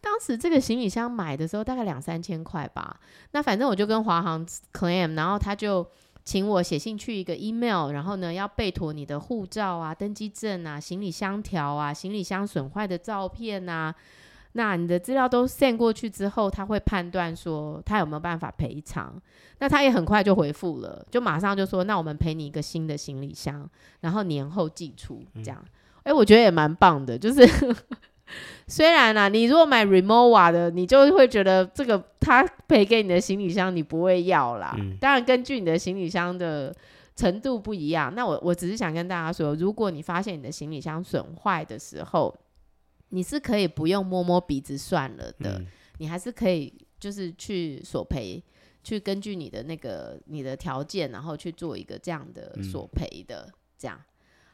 [0.00, 2.98] 当时这个行李箱买的时候大概两三千块吧，
[3.32, 5.84] 那反正我就跟华航 claim，然后他就
[6.24, 13.92] 请我写信去一个 email，然后呢要备妥你的护照啊、登机证啊、行李箱条啊、行李箱损坏的照片啊，
[14.52, 19.20] 那你的资料都 send 过去之后，他会判断说他有没有办法赔偿。
[19.58, 23.68] 那他也很快就回复了，就马上就说那我们赔你一个新的行李箱，
[24.00, 25.60] 然后年后寄出这样。
[26.04, 27.42] 哎、嗯，我觉得也蛮棒的，就是。
[28.66, 34.74] 虽然啊，你如果买 Remova 的，你就会觉得这个他赔给你的行李箱你不会要啦。
[34.78, 36.74] 嗯、当然，根据你的行李箱的
[37.16, 38.14] 程度不一样。
[38.14, 42.34] 那我我只是想跟大家说，如果你发现你的行李箱损坏的时候，
[43.08, 45.66] 你是可以不用摸摸鼻子算了的，嗯、
[45.98, 48.42] 你还是可以就是去索赔，
[48.84, 53.46] 去根据你的那个你的条件，然后去做一个这样的索赔的。
[53.48, 53.98] 嗯、这样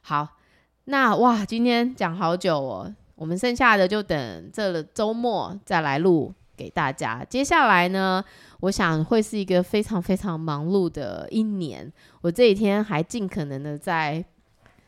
[0.02, 0.36] 好，
[0.84, 2.94] 那哇，今天讲好久哦。
[3.16, 7.24] 我们剩下的就等这了周末再来录给大家。
[7.28, 8.24] 接下来呢，
[8.60, 11.92] 我想会是一个非常非常忙碌的一年。
[12.20, 14.24] 我这几天还尽可能的在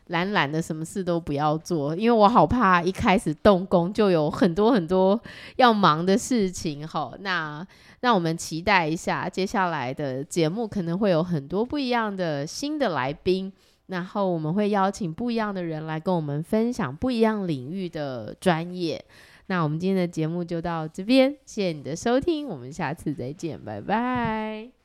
[0.07, 5.19] 懒懒的，什么事都不要做，因为我好怕一开始动工就有很多很多
[5.57, 6.87] 要忙的事情。
[6.87, 7.65] 好，那
[7.99, 13.51] 让我们期待一下接下来的节目，可能会有很多不一样的新的来宾。
[13.87, 19.03] 然后我们会邀请不一样的人来跟我们分享不一样领域的专业。
[19.47, 24.76] 那我们今天的节目就到这边，谢谢你的收听，我们下次再见，拜拜。